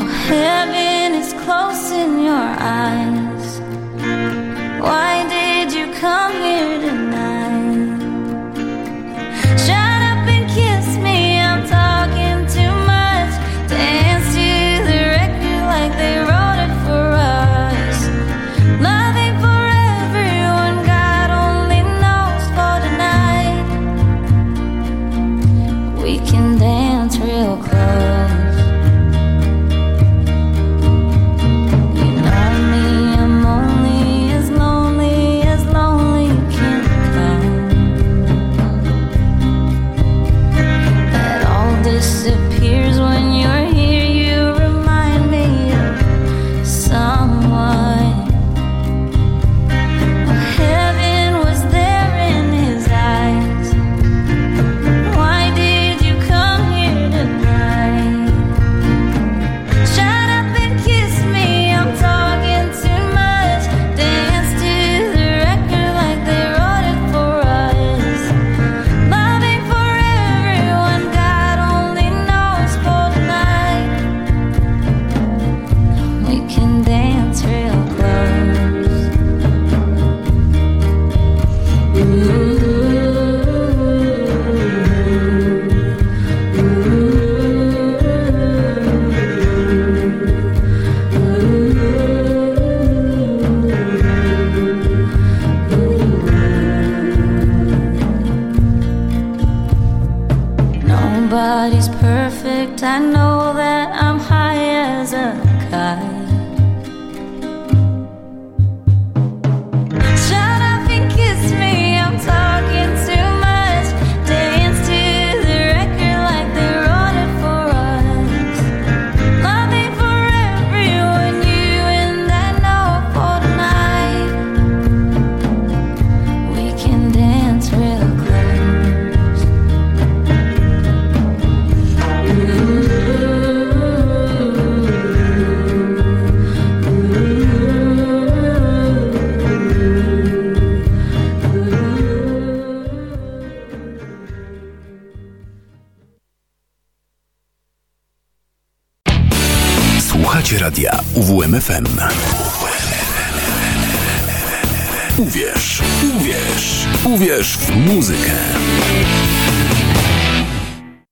Heaven 0.09 1.15
is 1.21 1.33
close 1.45 1.91
in 1.91 2.23
your 2.25 2.35
eyes. 2.35 3.61
Why 4.81 5.27
did 5.29 5.73
you 5.73 5.93
come 5.95 6.33
here 6.33 6.79
tonight? 6.81 7.32